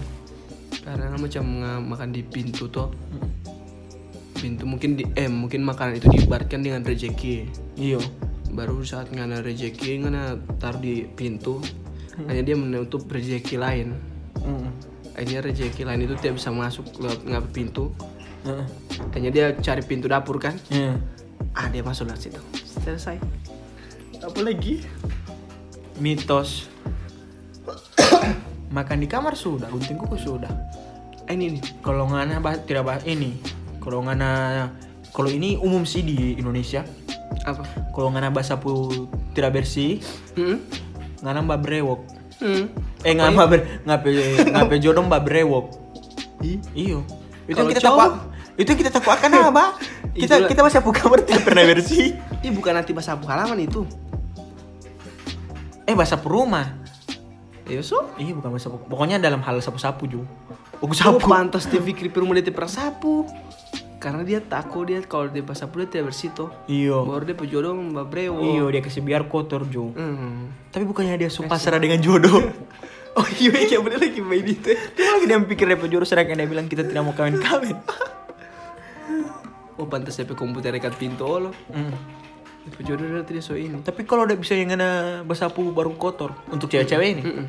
Karena 0.82 1.14
macam 1.20 1.44
makan 1.92 2.08
di 2.11 2.24
pintu 2.24 2.72
toh. 2.72 2.88
Pintu 4.42 4.66
mungkin 4.66 4.98
di 4.98 5.07
eh 5.14 5.31
mungkin 5.31 5.62
makanan 5.62 6.02
itu 6.02 6.11
diibaratkan 6.11 6.66
dengan 6.66 6.83
rezeki. 6.83 7.46
Iya. 7.78 8.02
Baru 8.50 8.83
saat 8.83 9.14
ngana 9.14 9.38
rezeki 9.38 10.02
ngana 10.02 10.35
taruh 10.59 10.83
di 10.83 11.07
pintu, 11.07 11.62
hanya 12.26 12.42
dia 12.42 12.59
menutup 12.59 13.07
rezeki 13.07 13.55
lain. 13.55 13.94
Mm. 14.42 14.66
Akhirnya 15.14 15.40
rezeki 15.46 15.87
lain 15.87 16.11
itu 16.11 16.18
tidak 16.18 16.42
bisa 16.42 16.50
masuk 16.50 16.90
lewat 16.98 17.22
ngapa 17.22 17.48
pintu. 17.55 17.94
Heeh. 18.42 18.66
Hanya 19.14 19.31
dia 19.31 19.55
cari 19.55 19.87
pintu 19.87 20.11
dapur 20.11 20.42
kan? 20.42 20.59
Iya. 20.74 20.98
Ah 21.55 21.70
dia 21.70 21.87
masuk 21.87 22.11
lewat 22.11 22.26
situ. 22.26 22.42
Selesai. 22.83 23.22
Apa 24.18 24.40
lagi? 24.42 24.83
Mitos. 26.02 26.66
makan 28.74 28.98
di 28.98 29.07
kamar 29.07 29.38
sudah, 29.38 29.70
gunting 29.70 30.02
kuku 30.02 30.18
sudah. 30.18 30.50
Eh, 31.31 31.38
ini 31.38 31.57
nih. 31.57 31.62
Kalau 31.78 32.11
ngana 32.11 32.42
bah, 32.42 32.59
tidak 32.59 32.90
bahas 32.90 33.07
ini. 33.07 33.62
Kalau 33.83 33.99
ngana 34.07 34.31
kalau 35.11 35.29
ini 35.29 35.59
umum 35.59 35.83
sih 35.83 36.01
di 36.01 36.38
Indonesia. 36.38 36.87
Apa? 37.42 37.66
Kalau 37.90 38.14
ngana 38.14 38.31
bahasa 38.31 38.55
pu 38.57 38.88
tidak 39.35 39.59
bersih, 39.59 39.99
Hmm? 40.38 40.62
ngana 41.21 41.42
mbak 41.42 41.61
brewok. 41.61 42.01
Hmm. 42.38 42.71
Eh 43.03 43.12
ngana 43.12 43.35
mbak 43.35 43.49
ber, 43.51 43.61
ngape 43.83 44.11
ngape 44.55 44.75
jodoh 44.79 45.03
mbak 45.03 45.23
brewok. 45.27 45.66
Ih. 46.47 46.59
Iyo. 46.73 47.03
Itu 47.51 47.62
kita 47.66 47.83
takwa. 47.83 48.31
Itu 48.55 48.73
kita 48.79 48.90
takwakan 48.92 49.31
apa? 49.51 49.64
Kita 50.12 50.38
Itulah. 50.38 50.49
kita 50.49 50.61
bahasa 50.62 50.79
pu 50.85 50.90
kamar 50.92 51.25
tidak 51.27 51.42
pernah 51.42 51.64
bersih. 51.66 52.14
Ih 52.45 52.53
bukan 52.55 52.73
nanti 52.79 52.95
bahasa 52.95 53.18
halaman 53.18 53.59
itu. 53.64 53.83
Eh 55.83 55.95
bahasa 55.99 56.14
pu 56.14 56.31
rumah. 57.62 57.72
Ya 57.72 57.81
so. 57.81 57.98
Iya 58.18 58.33
bukan 58.35 58.59
sapu. 58.59 58.77
Pokoknya 58.87 59.16
dalam 59.16 59.40
hal 59.40 59.59
sapu-sapu 59.59 60.07
juga. 60.07 60.27
Aku 60.83 60.90
Sapu 60.92 61.22
sapu. 61.22 61.31
pantas 61.31 61.70
dia 61.70 61.79
pikir 61.79 62.11
perlu 62.11 62.35
dia 62.35 62.51
pernah 62.51 62.68
sapu. 62.68 63.25
Karena 64.03 64.27
dia 64.27 64.42
takut 64.42 64.83
dia 64.83 64.98
kalau 65.07 65.31
dia 65.31 65.46
pas 65.46 65.55
sapu 65.55 65.79
dia 65.79 65.87
tidak 65.87 66.11
bersih 66.11 66.35
toh. 66.35 66.51
Iya. 66.66 66.98
Baru 67.07 67.22
dia 67.22 67.38
pejodoh 67.38 67.70
mbak 67.70 68.07
brewo. 68.11 68.42
Iya 68.42 68.64
dia 68.75 68.81
kasih 68.83 68.98
biar 69.01 69.31
kotor 69.31 69.62
jo. 69.70 69.94
Hmm. 69.94 70.51
Tapi 70.75 70.83
bukannya 70.83 71.14
dia 71.16 71.31
suka 71.31 71.46
pasrah 71.46 71.79
dengan 71.79 72.03
jodoh. 72.03 72.42
Oh 73.12 73.29
iya, 73.37 73.53
iya 73.68 73.77
bener 73.77 74.01
lagi 74.01 74.25
main 74.25 74.40
itu. 74.40 74.72
Dia 74.72 75.05
lagi 75.12 75.29
dia 75.29 75.37
pikir 75.37 75.68
dia 75.68 75.77
jodoh 75.77 76.09
sedangkan 76.09 76.33
dia 76.33 76.48
bilang 76.48 76.64
kita 76.64 76.81
tidak 76.81 77.05
mau 77.05 77.12
kawin-kawin. 77.12 77.77
Oh 79.77 79.85
pantas 79.85 80.16
dia 80.16 80.25
komputer 80.33 80.72
dekat 80.72 80.96
pintu 80.96 81.29
lo. 81.29 81.53
Hmm. 81.68 81.92
Pejodoh 82.72 83.05
dia 83.05 83.22
tidak 83.22 83.42
so 83.42 83.53
ini. 83.53 83.79
Tapi 83.79 84.03
kalau 84.03 84.22
udah 84.22 84.35
bisa 84.35 84.55
yang 84.55 84.70
ngena 84.70 84.90
bersapu 85.22 85.70
baru 85.70 85.92
kotor 85.92 86.31
untuk 86.46 86.68
cewek-cewek 86.68 87.09
ini. 87.11 87.22
Mm-mm. 87.22 87.46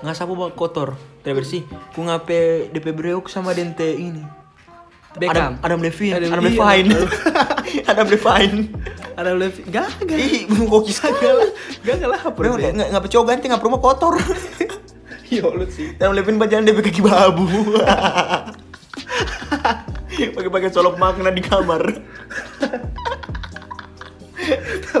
Nggak 0.00 0.14
sapu 0.14 0.34
baru 0.34 0.50
kotor, 0.50 0.94
tidak 1.20 1.42
bersih. 1.42 1.62
Ku 1.90 2.02
ngape 2.02 2.70
DP 2.70 2.90
breok 2.90 3.26
sama 3.26 3.50
dente 3.50 3.86
ini. 3.86 4.22
Beckham. 5.12 5.60
Adam, 5.60 5.76
Adam 5.76 5.80
Levine, 5.80 6.14
Adam- 6.16 6.32
Adam, 6.32 6.44
Levine. 6.44 6.88
Adam- 6.88 7.10
Adam 7.90 8.06
Levine. 8.08 8.58
Ada 9.12 9.30
lebih 9.36 9.62
gak 9.68 9.88
gak 10.02 10.16
Ih, 10.16 10.48
belum 10.48 10.66
kok 10.66 10.82
kisah 10.88 11.12
lah. 11.12 11.52
gak 11.84 11.94
gak 12.00 12.08
lah 12.08 12.20
Bro, 12.32 12.56
nggak 12.56 12.88
nggak 12.88 13.02
pecah 13.04 13.20
ganti 13.22 13.44
nggak 13.46 13.60
rumah 13.60 13.78
kotor. 13.78 14.16
Iya 15.28 15.48
lu 15.48 15.64
sih. 15.64 15.96
Adam 15.96 16.12
Levine 16.12 16.36
bacaan 16.36 16.60
dia 16.60 16.72
pakai 16.72 16.88
kaki 16.88 17.00
babu. 17.02 17.44
Pakai-pakai 20.12 20.68
solok 20.68 20.96
makna 20.96 21.28
di 21.28 21.40
kamar. 21.40 21.80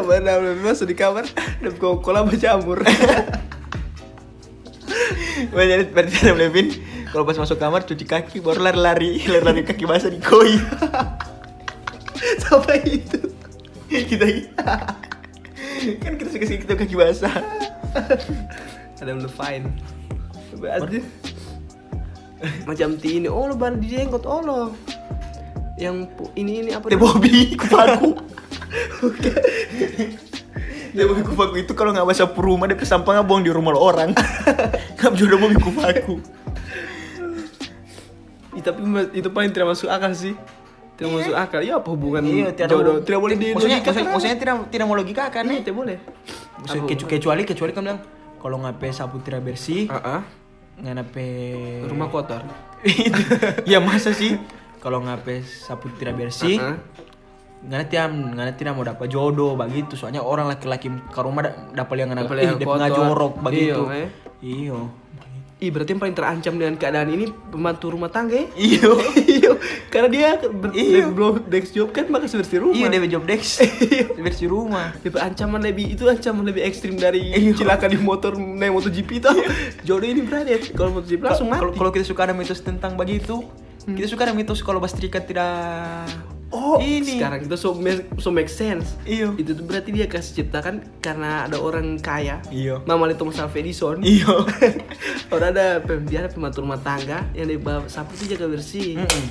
Mana 0.08 0.38
lebih 0.38 0.62
masuk 0.62 0.86
di 0.88 0.96
kamar 0.96 1.26
dan 1.34 1.72
kok 1.74 2.02
kolam 2.02 2.28
berjamur. 2.30 2.82
Berarti 5.52 5.90
berarti 5.90 6.16
Adam 6.22 6.38
kalau 7.12 7.28
pas 7.28 7.36
masuk 7.36 7.60
kamar 7.60 7.84
cuci 7.84 8.08
kaki 8.08 8.40
baru 8.40 8.64
lari-lari, 8.64 9.20
lari-lari 9.28 9.66
kaki 9.66 9.84
basah 9.84 10.08
di 10.08 10.16
koi. 10.22 10.56
Sampai 12.46 12.80
itu. 12.86 13.20
kita 13.92 14.24
kan 16.00 16.16
kita 16.16 16.28
suka 16.32 16.46
kita 16.46 16.74
kaki 16.78 16.96
basah. 16.96 17.34
Ada 19.02 19.18
lebih 19.18 19.34
fine. 19.34 19.66
Berarti 20.56 21.04
macam 22.64 22.96
ti 22.98 23.22
ini 23.22 23.28
oh 23.30 23.50
lo 23.50 23.54
baru 23.54 23.78
di 23.78 23.86
jenggot 23.92 24.26
oh 24.26 24.42
lo 24.42 24.60
yang 25.78 26.10
ini 26.34 26.62
ini 26.62 26.70
apa 26.74 26.90
Teh 26.90 26.98
Bobby 26.98 27.54
kupaku. 27.58 28.31
Teh 30.92 31.04
Bobby 31.04 31.22
kupaku 31.22 31.54
itu 31.56 31.72
kalau 31.72 31.90
nggak 31.90 32.04
basah 32.04 32.28
rumah 32.28 32.68
dia 32.68 32.76
sampah 32.78 33.24
buang 33.24 33.40
di 33.40 33.48
rumah 33.48 33.72
orang. 33.72 34.12
Nggak 35.00 35.12
jodoh 35.16 35.38
Bobby 35.38 35.56
kupaku. 35.56 36.14
Ih, 38.52 38.60
tapi 38.60 38.80
itu 39.14 39.28
paling 39.28 39.48
tidak 39.48 39.72
masuk 39.72 39.88
akal 39.88 40.12
sih 40.12 40.36
tidak 40.92 41.08
masuk 41.08 41.32
akal 41.34 41.64
ya 41.64 41.80
apa 41.80 41.88
hubungan 41.88 42.20
Iya, 42.20 42.52
tidak 42.52 42.68
jodoh 42.68 42.94
mau- 42.94 43.02
tidak 43.02 43.18
boleh 43.18 43.34
di 43.34 43.46
maksudnya, 43.50 43.58
logika 43.74 43.80
maksudnya, 43.82 44.04
kan? 44.04 44.12
maksudnya 44.12 44.36
tidak 44.36 44.54
tidak 44.68 44.86
mau 44.86 44.94
logika 44.94 45.24
kan? 45.32 45.44
Iya, 45.48 45.60
tidak 45.62 45.76
boleh 45.76 45.96
Maksudnya, 46.60 46.78
Apa- 46.78 46.90
kecu- 46.92 47.08
kecuali 47.08 47.42
kecuali 47.42 47.70
kamu 47.72 47.84
bilang 47.88 48.00
kalau 48.36 48.56
ngape 48.60 48.86
sapu 48.92 49.16
tidak 49.18 49.40
bersih, 49.42 49.88
ah. 49.88 50.20
nggak 50.76 50.94
nape 50.94 51.26
rumah 51.88 52.06
kotor 52.06 52.42
ya 53.72 53.80
masa 53.80 54.12
sih 54.12 54.36
kalau 54.78 55.00
ngape 55.00 55.40
sapu 55.42 55.88
tidak 55.96 56.20
bersih, 56.20 56.60
Ah, 56.60 56.74
ah. 56.74 56.78
Nggak 57.62 57.84
tiap 57.88 58.10
nggak 58.10 58.56
tidak 58.56 58.72
mau 58.72 58.82
dapat 58.82 59.06
jodoh 59.06 59.54
begitu. 59.54 59.94
Soalnya 59.94 60.20
orang 60.20 60.46
laki-laki 60.46 60.90
ke 60.90 61.20
rumah 61.20 61.42
da- 61.42 61.56
dapat 61.72 61.94
yang 61.96 62.08
nggak 62.10 62.26
Dapat 62.26 62.36
yang 62.38 62.56
dia 62.56 62.66
kotor. 62.66 62.78
nggak 62.78 62.92
jorok 62.92 63.32
begitu. 63.40 63.82
Iya, 63.86 63.96
eh. 63.96 64.08
Iyo. 64.42 64.80
Ih 65.62 65.70
berarti 65.70 65.94
yang 65.94 66.02
paling 66.02 66.16
terancam 66.18 66.58
dengan 66.58 66.74
keadaan 66.74 67.06
ini 67.06 67.30
pembantu 67.30 67.94
rumah 67.94 68.10
tangga 68.10 68.34
ya? 68.34 68.46
Iyo. 68.58 68.98
Iya, 69.32 69.50
karena 69.94 70.08
dia 70.10 70.28
belum 71.06 71.46
desk 71.46 71.70
job 71.70 71.94
kan 71.94 72.10
maka 72.10 72.26
bersih 72.26 72.58
rumah. 72.58 72.74
Iya, 72.74 72.98
dia 72.98 73.14
job 73.14 73.22
desk. 73.22 73.62
bersih 74.26 74.50
rumah. 74.50 74.90
Itu 74.98 75.14
ancaman 75.16 75.62
lebih 75.62 75.94
itu 75.94 76.02
ancaman 76.02 76.42
lebih 76.42 76.66
ekstrim 76.66 76.98
dari 76.98 77.30
cilaka 77.54 77.86
di 77.86 77.94
motor 77.94 78.34
naik 78.34 78.74
MotoGP 78.74 79.22
tau. 79.22 79.38
Jodoh 79.86 80.08
ini 80.08 80.26
berarti 80.26 80.74
kalau 80.74 80.98
MotoGP 80.98 81.22
langsung 81.22 81.46
Kalau 81.46 81.70
mati. 81.70 81.78
kalau 81.78 81.90
kita 81.94 82.04
suka 82.06 82.26
ada 82.26 82.34
mitos 82.34 82.58
tentang 82.58 82.98
begitu, 82.98 83.46
kita 83.84 84.10
suka 84.10 84.26
ada 84.26 84.34
mitos 84.34 84.58
kalau 84.62 84.82
bastrika 84.82 85.22
tidak 85.22 86.10
oh, 86.52 86.76
ini. 86.78 87.18
sekarang 87.18 87.48
itu 87.48 87.56
so, 87.56 87.72
make- 87.74 88.06
so 88.20 88.28
make 88.28 88.52
sense. 88.52 88.94
Iyo. 89.08 89.34
Itu 89.40 89.56
tuh 89.56 89.64
berarti 89.64 89.90
dia 89.90 90.06
kasih 90.06 90.44
ciptakan 90.44 90.84
karena 91.00 91.48
ada 91.48 91.56
orang 91.58 91.98
kaya. 91.98 92.38
Iyo. 92.52 92.84
Mama 92.84 93.08
Thomas 93.16 93.40
Alva 93.40 93.56
Edison. 93.56 94.04
Iyo. 94.04 94.44
Orang 95.34 95.56
ada 95.56 95.80
pem- 95.80 96.04
dia 96.04 96.22
ada 96.24 96.30
pembantu 96.30 96.60
rumah 96.60 96.78
tangga 96.78 97.24
yang 97.32 97.48
bawa 97.58 97.88
sapu 97.88 98.12
itu 98.20 98.36
jaga 98.36 98.46
bersih. 98.52 99.00
Mm-mm. 99.00 99.24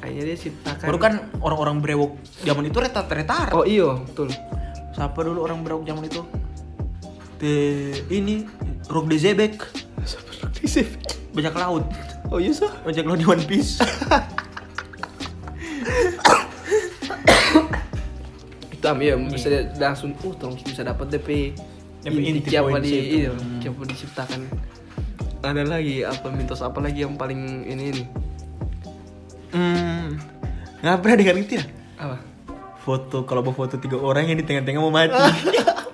Kayaknya 0.00 0.22
dia 0.26 0.36
ciptakan. 0.36 0.86
Baru 0.88 0.98
kan 0.98 1.12
orang-orang 1.44 1.76
brewok 1.84 2.16
zaman 2.42 2.64
itu 2.68 2.78
retar-retar. 2.80 3.52
Oh 3.52 3.68
iya, 3.68 3.92
betul. 4.00 4.32
Siapa 4.96 5.18
dulu 5.20 5.44
orang 5.44 5.60
brewok 5.60 5.84
zaman 5.84 6.08
itu? 6.08 6.24
Te 7.36 7.52
ini 8.08 8.48
Rock 8.88 9.12
de 9.12 9.16
Zebek, 9.20 9.60
bajak 11.36 11.52
laut. 11.58 11.84
Oh 12.32 12.40
iya 12.40 12.54
so. 12.54 12.70
Bajak 12.86 13.04
laut 13.04 13.18
di 13.20 13.26
One 13.28 13.44
Piece. 13.44 13.82
Itu 18.86 18.94
am 18.94 19.02
ya 19.02 19.18
bisa 19.18 19.46
dia 19.50 19.60
langsung 19.82 20.14
uh 20.14 20.30
terus 20.32 20.62
bisa 20.62 20.80
dapat 20.80 21.10
DP 21.10 21.58
inti 22.06 22.46
siapa 22.46 22.70
poin 22.70 22.78
di 22.78 22.86
situ. 22.86 23.16
iya, 23.18 23.30
Hmm. 23.34 23.58
siapa 23.58 23.82
diciptakan. 23.82 24.40
Ada 25.42 25.62
lagi 25.64 26.06
apa 26.06 26.30
mitos 26.30 26.62
apa 26.62 26.78
lagi 26.78 27.02
yang 27.02 27.18
paling 27.18 27.66
ini 27.66 27.84
ini? 27.90 28.02
hmm. 29.50 30.06
Nggak 30.78 30.98
pernah 31.02 31.16
dengar 31.18 31.34
itu 31.36 31.58
ya? 31.58 31.64
Apa? 31.98 32.16
Foto 32.78 33.26
kalau 33.26 33.42
mau 33.42 33.50
foto 33.50 33.74
tiga 33.74 33.98
orang 33.98 34.30
yang 34.30 34.38
di 34.38 34.46
tengah-tengah 34.46 34.78
mau 34.78 34.94
mati. 34.94 35.18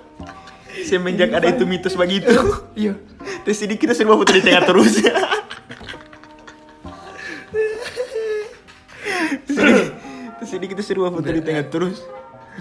Semenjak 0.85 1.33
ada 1.33 1.49
itu 1.49 1.65
mitos 1.65 1.97
begitu. 1.97 2.29
Iya. 2.77 2.93
Terus 3.41 3.57
ini 3.59 3.73
kita 3.73 3.97
serba 3.97 4.13
foto 4.13 4.29
di 4.29 4.43
tengah 4.43 4.61
terus. 4.63 4.93
Terus 9.43 9.57
ini- 9.59 9.91
Terus 10.35 10.51
ini 10.53 10.65
kita 10.67 10.81
serba 10.81 11.09
foto 11.09 11.25
di 11.25 11.41
tengah 11.41 11.65
terus. 11.65 11.97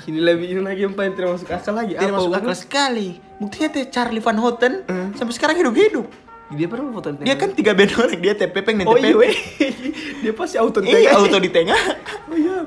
Ini 0.03 0.19
lebih 0.19 0.47
ini 0.49 0.61
lagi 0.61 0.81
yang 0.83 0.97
paling 0.97 1.13
tidak 1.13 1.37
masuk 1.37 1.49
akal 1.49 1.73
lagi. 1.73 1.93
Tidak 1.93 2.09
Apa 2.09 2.17
masuk 2.17 2.33
akal 2.33 2.55
sekali. 2.55 3.09
Buktinya 3.37 3.69
teh 3.69 3.85
Charlie 3.87 4.19
Van 4.19 4.37
Houten 4.37 4.73
sampai 5.13 5.33
sekarang 5.33 5.57
hidup-hidup. 5.59 6.07
Dia 6.53 6.69
pernah 6.69 6.93
foto 6.93 7.09
di 7.11 7.25
Dia 7.25 7.33
kan 7.35 7.49
tiga 7.51 7.73
band 7.73 7.97
orang, 7.97 8.21
dia 8.21 8.35
tepepeng 8.35 8.77
dan 8.77 8.85
Oh 8.85 8.93
iya, 8.95 9.09
tepepeng. 9.09 9.37
dia 10.23 10.33
pasti 10.33 10.57
auto 10.57 10.79
di 10.79 10.87
Iya, 10.87 10.97
tengah. 10.99 11.17
auto 11.19 11.37
di 11.39 11.51
tengah. 11.51 11.81
Oh 12.29 12.37
iya. 12.37 12.59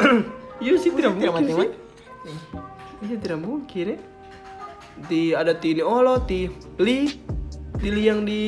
Iya 0.60 0.76
sih 0.76 0.92
tidak 0.92 1.16
Tidak 1.16 1.32
mungkin 1.32 1.32
mati-mati. 1.32 1.64
sih. 1.64 1.70
Iya 3.00 3.16
tidak 3.16 3.38
mungkin 3.40 3.84
ya. 3.86 3.98
Di 5.00 5.22
ada 5.32 5.52
Tini 5.54 5.80
Olo, 5.80 6.20
Ti 6.20 6.40
Lee, 6.76 7.08
Ti 7.74 7.88
Lee 7.88 8.04
yang 8.04 8.20
di 8.22 8.40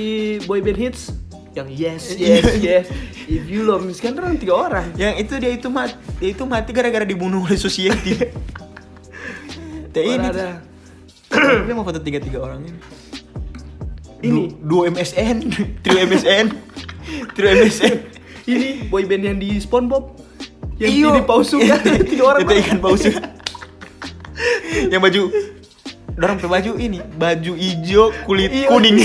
boyband 0.45 0.77
hits 0.77 1.17
yang 1.53 1.69
yes 1.69 2.17
yes 2.17 2.45
yes 2.65 2.85
if 3.29 3.45
you 3.45 3.61
love 3.62 3.85
me 3.85 3.93
kan 3.93 4.17
orang 4.17 4.41
tiga 4.41 4.57
orang 4.57 4.88
Yang 4.97 5.15
itu 5.21 5.35
dia 5.37 5.53
itu 5.53 5.69
mati, 5.69 5.93
dia 6.17 6.29
itu 6.33 6.45
mati 6.45 6.71
gara-gara 6.73 7.05
dibunuh 7.05 7.45
oleh 7.45 7.61
society. 7.61 8.17
Teh 9.93 10.03
ini. 10.03 10.17
Orang 10.17 10.33
ada 10.33 10.49
Dia 11.65 11.73
mau 11.73 11.85
foto 11.85 12.01
tiga-tiga 12.01 12.41
orang 12.41 12.65
ini. 12.65 12.79
Ini. 14.23 14.33
Du- 14.33 14.53
dua 14.65 14.83
MSN, 14.88 15.37
trio 15.85 15.99
MSN, 16.05 16.47
trio 17.35 17.49
MSN. 17.53 17.95
ini 18.43 18.88
boyband 18.88 19.23
yang 19.23 19.38
di 19.38 19.55
SpongeBob 19.57 20.19
yang 20.77 20.91
Iyo. 20.91 21.09
ini 21.15 21.23
paus 21.23 21.53
suka 21.53 21.79
tiga 22.03 22.23
orang 22.27 22.43
Itu 22.43 22.55
ikan 22.59 22.79
paus 22.81 23.01
suka. 23.03 23.23
Yang 24.88 25.03
baju 25.03 25.23
Dorong 26.12 26.37
pakai 26.37 26.53
baju 26.53 26.73
ini, 26.77 27.01
baju 27.17 27.53
hijau, 27.57 28.12
kulit 28.29 28.53
Iya. 28.53 28.69
kuning. 28.69 28.97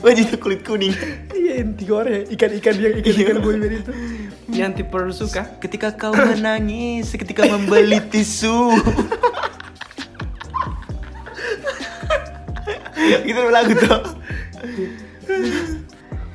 Baju 0.00 0.20
itu 0.20 0.36
kulit 0.36 0.60
kuning. 0.62 0.92
iya 1.32 1.60
yang 1.60 1.76
tiga 1.76 1.92
orang 1.98 2.12
ya 2.12 2.22
ikan-ikan 2.32 2.74
yang 2.74 2.94
ikan-ikan 2.98 3.36
boyband 3.38 3.74
itu 3.76 3.92
yang 4.50 4.72
tipe 4.72 4.96
suka 5.10 5.44
Ketika 5.58 5.92
kau 5.92 6.10
menangis, 6.10 7.12
ketika 7.12 7.46
membeli 7.46 8.00
tisu. 8.02 8.74
gitu 13.20 13.40
lagu 13.48 13.72
tuh. 13.74 14.00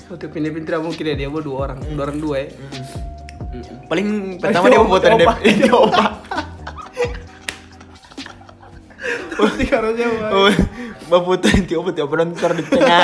Waktu 0.06 0.26
Pinipin 0.30 0.64
tidak 0.64 0.82
mungkin 0.82 1.04
ya 1.04 1.16
dia 1.18 1.28
bawa 1.28 1.42
dua 1.42 1.58
orang, 1.66 1.80
dua 1.88 2.04
orang 2.06 2.20
dua 2.20 2.36
ya. 2.40 2.48
Paling 3.86 4.08
pertama 4.38 4.66
dia 4.68 4.80
mau 4.80 4.90
foto 4.94 5.08
Opa. 5.08 5.34
dia 5.42 5.72
opa. 5.72 6.06
Pasti 9.36 9.64
harusnya 9.68 10.08
Oh, 10.32 10.50
mau 11.10 11.22
foto 11.24 11.46
nanti 11.46 11.74
opa 11.74 11.90
tiap 11.92 12.10
orang 12.10 12.32
ntar 12.32 12.52
di 12.54 12.64
tengah. 12.64 13.04